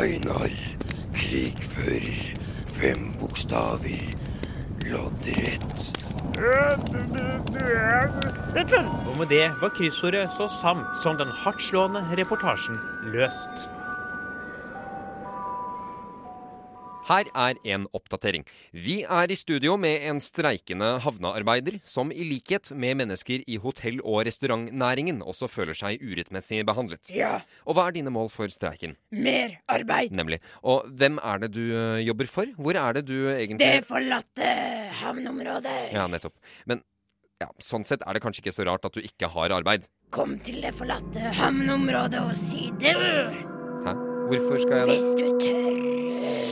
Einar, 0.00 0.56
krigfører, 1.14 2.40
fem 2.66 3.12
bokstaver, 3.20 4.00
loddrett. 4.88 6.13
Og 9.06 9.18
med 9.18 9.26
det 9.30 9.44
var 9.60 9.72
kryssordet 9.76 10.28
så 10.36 10.48
samt 10.48 10.96
som 11.02 11.18
den 11.20 11.30
hardtslående 11.44 12.02
reportasjen 12.18 12.80
løst. 13.12 13.68
Her 17.04 17.28
er 17.36 17.58
en 17.68 17.84
oppdatering. 17.92 18.46
Vi 18.72 19.02
er 19.04 19.28
i 19.32 19.36
studio 19.36 19.76
med 19.80 20.06
en 20.08 20.20
streikende 20.24 20.94
havnearbeider 21.04 21.76
som 21.84 22.12
i 22.14 22.24
likhet 22.24 22.70
med 22.72 22.96
mennesker 23.02 23.44
i 23.44 23.58
hotell- 23.60 24.00
og 24.04 24.22
restaurantnæringen 24.28 25.20
også 25.20 25.48
føler 25.52 25.76
seg 25.76 26.00
urettmessig 26.00 26.62
behandlet. 26.64 27.12
Ja. 27.12 27.42
Og 27.68 27.76
hva 27.76 27.88
er 27.88 27.98
dine 27.98 28.12
mål 28.14 28.30
for 28.32 28.48
streiken? 28.52 28.96
Mer 29.12 29.58
arbeid. 29.68 30.16
Nemlig. 30.16 30.40
Og 30.64 30.88
hvem 30.88 31.20
er 31.20 31.44
det 31.44 31.52
du 31.52 31.60
ø, 31.66 31.84
jobber 32.06 32.30
for? 32.30 32.48
Hvor 32.56 32.78
er 32.80 32.96
det 32.96 33.04
du 33.10 33.16
egentlig 33.34 33.60
Det 33.60 33.84
forlatte 33.88 34.48
havneområdet. 35.02 35.92
Ja, 35.92 36.06
nettopp. 36.08 36.36
Men 36.64 36.80
ja, 37.42 37.50
sånn 37.60 37.84
sett 37.84 38.04
er 38.06 38.16
det 38.16 38.22
kanskje 38.24 38.44
ikke 38.46 38.54
så 38.56 38.64
rart 38.68 38.88
at 38.88 38.96
du 38.96 39.02
ikke 39.04 39.28
har 39.28 39.52
arbeid. 39.52 39.88
Kom 40.14 40.38
til 40.46 40.62
det 40.64 40.72
forlatte 40.78 41.34
havneområdet 41.36 42.24
og 42.24 42.32
si 42.38 42.70
det. 42.80 42.96
Hæ? 43.84 43.92
Hvorfor 44.30 44.56
skal 44.64 44.78
jeg 44.78 44.86
det? 44.88 44.96
Hvis 44.96 45.10
du 45.20 45.26
tør. 45.44 46.43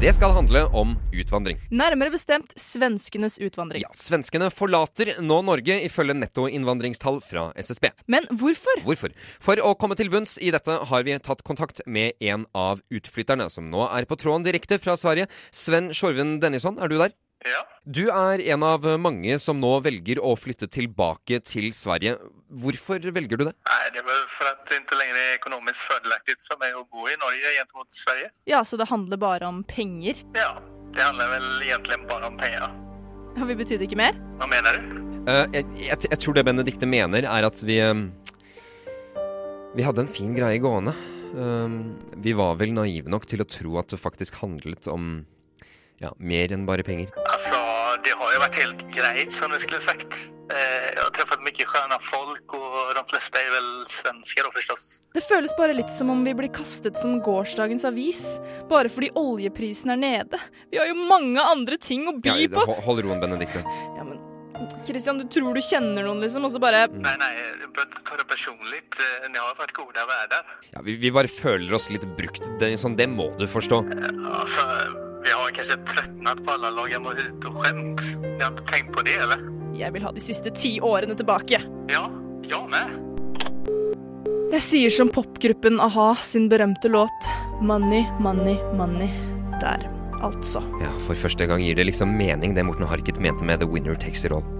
Det 0.00 0.14
skal 0.16 0.32
handle 0.32 0.62
om 0.72 0.94
utvandring. 1.12 1.58
Nærmere 1.76 2.08
bestemt 2.14 2.54
svenskenes 2.56 3.34
utvandring. 3.36 3.82
Ja, 3.84 3.90
Svenskene 3.92 4.46
forlater 4.48 5.10
nå 5.20 5.42
Norge 5.44 5.76
ifølge 5.84 6.16
nettoinnvandringstall 6.16 7.18
fra 7.20 7.50
SSB. 7.60 7.90
Men 8.08 8.24
hvorfor? 8.32 8.80
Hvorfor? 8.86 9.12
For 9.44 9.60
å 9.60 9.74
komme 9.76 9.98
til 10.00 10.08
bunns 10.08 10.38
i 10.40 10.54
dette 10.56 10.78
har 10.88 11.04
vi 11.04 11.18
tatt 11.20 11.44
kontakt 11.44 11.84
med 11.84 12.16
en 12.16 12.48
av 12.56 12.80
utflytterne, 12.88 13.50
som 13.52 13.68
nå 13.68 13.90
er 13.90 14.08
på 14.08 14.16
tråden 14.16 14.48
direkte 14.48 14.80
fra 14.80 14.96
Sverige. 14.96 15.28
Sven 15.52 15.92
Sjorven 15.92 16.38
Dennisson, 16.40 16.80
er 16.80 16.88
du 16.88 16.96
der? 16.96 17.12
Ja. 17.48 17.62
Du 17.88 18.02
er 18.12 18.42
en 18.52 18.64
av 18.66 18.84
mange 19.00 19.38
som 19.40 19.60
nå 19.62 19.70
velger 19.84 20.18
å 20.20 20.34
flytte 20.36 20.68
tilbake 20.68 21.38
til 21.48 21.70
Sverige. 21.72 22.18
Hvorfor 22.60 23.00
velger 23.16 23.40
du 23.40 23.46
det? 23.48 23.54
Nei, 23.70 23.84
det 23.94 24.02
er 24.02 24.06
vel 24.10 24.26
for 24.28 24.50
at 24.50 24.60
det 24.68 24.82
ikke 24.82 24.98
lenger 25.00 25.16
er 25.16 25.38
økonomisk 25.38 25.86
fordelaktig 25.88 26.36
for 26.44 26.60
meg 26.60 26.76
å 26.76 26.84
bo 26.84 27.08
i 27.08 27.16
Norge 27.20 27.54
gentemot 27.56 27.88
Sverige. 27.96 28.28
Ja, 28.50 28.60
så 28.66 28.76
det 28.80 28.90
handler 28.90 29.20
bare 29.22 29.48
om 29.48 29.62
penger? 29.64 30.20
Ja, 30.36 30.52
det 30.92 31.06
handler 31.06 31.32
vel 31.32 31.48
egentlig 31.64 32.00
bare 32.10 32.28
om 32.28 32.36
penger. 32.40 32.68
Ja, 33.38 33.46
Vi 33.48 33.56
betydde 33.56 33.88
ikke 33.88 34.00
mer? 34.00 34.20
Hva 34.40 34.50
mener 34.50 34.76
du? 34.76 35.00
Uh, 35.20 35.46
jeg, 35.54 35.64
jeg, 35.80 35.96
jeg 36.10 36.20
tror 36.20 36.36
det 36.36 36.44
Benedikte 36.48 36.88
mener, 36.88 37.24
er 37.28 37.46
at 37.46 37.60
vi 37.64 37.76
eh, 37.84 38.04
Vi 39.76 39.84
hadde 39.86 40.04
en 40.04 40.12
fin 40.12 40.36
greie 40.36 40.60
gående. 40.60 40.92
Eh, 41.30 41.74
vi 42.20 42.32
var 42.34 42.56
vel 42.60 42.72
naive 42.74 43.10
nok 43.12 43.28
til 43.30 43.44
å 43.44 43.48
tro 43.48 43.76
at 43.80 43.92
det 43.92 44.00
faktisk 44.00 44.40
handlet 44.42 44.88
om 44.90 45.22
ja, 46.00 46.10
mer 46.18 46.52
enn 46.56 46.66
bare 46.68 46.82
penger. 46.86 47.10
Altså, 47.28 47.56
det 48.04 48.12
har 48.16 48.32
jo 48.34 48.40
vært 48.40 48.56
helt 48.62 48.84
greit, 48.94 49.32
som 49.36 49.50
du 49.52 49.58
skulle 49.60 49.80
sagt. 49.84 50.16
Jeg 50.50 50.94
jag 50.96 51.04
har 51.04 51.10
truffet 51.14 51.42
mye 51.46 51.66
skjønne 51.70 51.96
folk 52.02 52.54
og 52.58 52.94
de 52.96 53.02
fleste 53.12 53.38
er 53.38 53.52
vel 53.54 53.68
svensker, 53.86 54.48
forstås. 54.50 54.56
förstås. 54.56 55.12
Det 55.14 55.22
føles 55.22 55.52
bare 55.58 55.76
litt 55.76 55.92
som 55.94 56.10
om 56.10 56.24
vi 56.26 56.32
blir 56.34 56.50
kastet 56.50 56.96
som 56.98 57.20
gårsdagens 57.22 57.84
avis, 57.86 58.40
bare 58.68 58.88
fordi 58.90 59.12
oljeprisen 59.14 59.92
er 59.94 60.00
nede. 60.00 60.40
Vi 60.72 60.78
har 60.80 60.88
jo 60.90 60.96
mange 61.06 61.38
andre 61.40 61.76
ting 61.78 62.08
å 62.10 62.16
by 62.20 62.34
Ja, 62.34 62.48
på. 62.56 62.64
ho- 62.66 62.80
hold 62.82 63.04
roen, 63.04 63.20
Benedikte. 63.22 63.62
Ja, 63.96 64.02
men 64.02 64.18
Christian, 64.86 65.18
du 65.18 65.24
tror 65.30 65.54
du 65.54 65.60
kjenner 65.62 66.02
noen, 66.02 66.20
liksom, 66.20 66.44
og 66.44 66.50
så 66.50 66.58
bare 66.60 66.88
Nei, 66.90 67.14
nei, 67.16 67.30
du 67.60 67.68
behöver 67.68 67.86
inte 67.92 68.02
ta 68.10 68.16
det 68.16 68.26
personligt. 68.26 68.98
vært 69.62 69.72
gode 69.72 69.94
har 69.94 70.04
å 70.04 70.08
være 70.10 70.28
der. 70.34 70.42
Ja, 70.74 70.82
vi, 70.82 70.96
vi 70.96 71.10
bare 71.14 71.28
føler 71.28 71.72
oss 71.74 71.88
litt 71.90 72.02
brukt. 72.18 72.42
Det, 72.58 72.74
sånn, 72.76 72.96
det 72.98 73.06
må 73.08 73.30
du 73.38 73.46
forstå. 73.46 73.84
Alltså, 74.34 75.09
vi 75.24 75.30
har 75.30 75.50
kanskje 75.56 75.76
tröttnat 75.88 76.42
på 76.46 76.54
alle 76.56 76.70
lagene 76.74 77.12
og 77.12 77.20
ut 77.20 77.46
og 77.48 77.60
skämt. 77.60 78.02
Ni 78.22 78.40
har 78.42 78.52
ikke 78.54 78.66
tenkt 78.72 78.92
på 78.96 79.04
det 79.06 79.16
eller? 79.20 79.44
Jeg 79.76 79.94
vil 79.94 80.04
ha 80.04 80.12
de 80.12 80.22
siste 80.24 80.52
ti 80.56 80.74
årene 80.84 81.16
tilbake. 81.16 81.60
Ja, 81.92 82.04
jeg 82.44 82.66
med. 82.72 82.98
Jeg 84.50 84.64
sier 84.66 84.90
som 84.90 85.08
popgruppen 85.12 85.78
a-ha 85.80 86.12
sin 86.26 86.48
berømte 86.50 86.90
låt 86.90 87.28
Money, 87.62 88.02
money, 88.18 88.56
money. 88.74 89.08
Der, 89.60 89.84
altså. 90.24 90.62
Ja, 90.80 90.90
For 91.04 91.14
første 91.14 91.46
gang 91.46 91.62
gir 91.62 91.76
det 91.76 91.86
liksom 91.86 92.16
mening, 92.16 92.56
det 92.56 92.64
Morten 92.66 92.88
Harket 92.88 93.20
mente 93.20 93.44
med 93.44 93.60
The 93.60 93.68
Winner 93.68 93.94
Takes 93.94 94.24
It 94.24 94.32
All. 94.32 94.59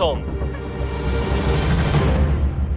Sånn. 0.00 0.22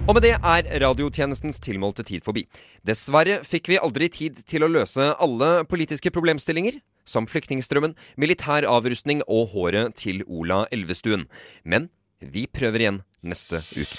Og 0.04 0.12
med 0.12 0.20
det 0.26 0.34
er 0.36 0.66
radiotjenestens 0.82 1.56
tilmålte 1.64 2.04
tid 2.04 2.24
forbi. 2.26 2.42
Dessverre 2.84 3.38
fikk 3.46 3.70
vi 3.72 3.78
aldri 3.80 4.10
tid 4.12 4.42
til 4.44 4.66
å 4.66 4.68
løse 4.68 5.14
alle 5.16 5.64
politiske 5.70 6.12
problemstillinger. 6.12 6.82
som 7.06 7.26
flyktningstrømmen, 7.28 7.92
militær 8.16 8.64
avrustning 8.64 9.18
og 9.28 9.50
håret 9.52 9.92
til 10.00 10.22
Ola 10.24 10.62
Elvestuen. 10.72 11.26
Men 11.62 11.90
vi 12.20 12.46
prøver 12.46 12.80
igjen 12.80 13.00
neste 13.20 13.60
uke. 13.76 13.98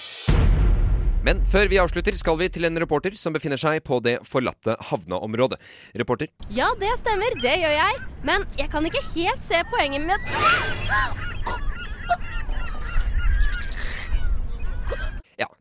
Men 1.21 1.43
før 1.45 1.69
vi 1.69 1.77
avslutter, 1.77 2.17
skal 2.17 2.39
vi 2.41 2.49
til 2.49 2.65
en 2.65 2.81
reporter 2.81 3.13
som 3.13 3.33
befinner 3.37 3.61
seg 3.61 3.83
på 3.85 4.01
det 4.01 4.15
forlatte 4.25 4.73
havneområdet. 4.89 5.61
Reporter, 6.01 6.33
Ja, 6.49 6.71
det 6.81 6.97
stemmer. 6.97 7.29
Det 7.41 7.53
gjør 7.61 7.77
jeg. 7.77 8.01
Men 8.23 8.49
jeg 8.57 8.73
kan 8.73 8.85
ikke 8.89 9.05
helt 9.13 9.45
se 9.45 9.61
poenget 9.69 10.01
med 10.01 10.17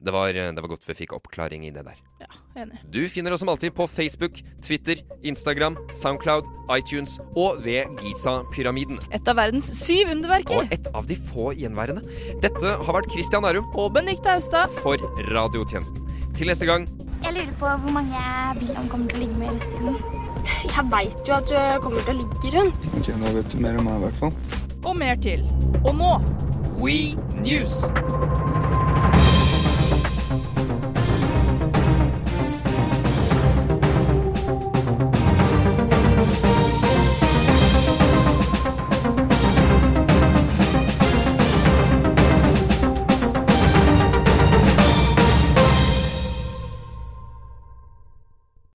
det 0.04 0.12
var, 0.12 0.32
det 0.36 0.60
var 0.60 0.68
godt 0.68 0.84
vi 0.88 0.94
fikk 0.98 1.14
oppklaring 1.16 1.64
i 1.66 1.70
det 1.74 1.84
der. 1.86 1.96
Ja, 2.20 2.28
Enig. 2.62 2.78
Du 2.92 3.00
finner 3.10 3.32
oss 3.34 3.40
som 3.42 3.48
alltid 3.50 3.74
på 3.74 3.86
Facebook, 3.90 4.38
Twitter, 4.62 5.00
Instagram, 5.26 5.76
Soundcloud, 5.92 6.46
iTunes 6.76 7.16
og 7.34 7.62
ved 7.64 7.88
Giza-pyramiden. 8.02 9.00
Et 9.16 9.28
av 9.28 9.36
verdens 9.40 9.66
syv 9.80 10.12
underverker. 10.14 10.60
Og 10.60 10.72
et 10.76 10.88
av 10.94 11.08
de 11.08 11.16
få 11.18 11.50
gjenværende. 11.58 12.04
Dette 12.44 12.74
har 12.84 12.96
vært 12.98 13.10
Christian 13.12 13.44
Arum. 13.48 13.66
Og 13.74 13.90
Benedicte 13.96 14.30
Austad. 14.36 14.70
for 14.82 15.00
Radiotjenesten. 15.32 16.04
Til 16.34 16.46
neste 16.52 16.66
gang, 16.68 16.88
Jeg 17.24 17.32
lurer 17.32 17.52
på 17.56 17.64
hvor 17.80 17.92
mange 17.94 18.20
William 18.60 18.88
kommer 18.92 19.08
til 19.08 19.16
å 19.16 19.20
ligge 19.24 19.38
med 19.40 19.48
i 19.48 19.54
russetiden. 19.56 19.96
Jeg 20.68 20.84
veit 20.92 21.28
jo 21.28 21.34
at 21.38 21.48
du 21.48 21.80
kommer 21.80 22.04
til 22.04 22.12
å 22.12 22.18
ligge 22.20 22.52
rundt. 22.58 22.88
Ok, 22.98 23.08
nå 23.16 23.32
vet 23.38 23.48
du 23.48 23.56
mer 23.64 23.78
om 23.80 23.88
meg 23.88 23.96
i 23.96 24.04
hvert 24.04 24.20
fall. 24.20 24.34
Og 24.84 24.96
mer 25.00 25.16
til. 25.16 25.46
Og 25.86 25.94
nå 25.96 26.12
We 26.82 27.14
News. 27.40 27.80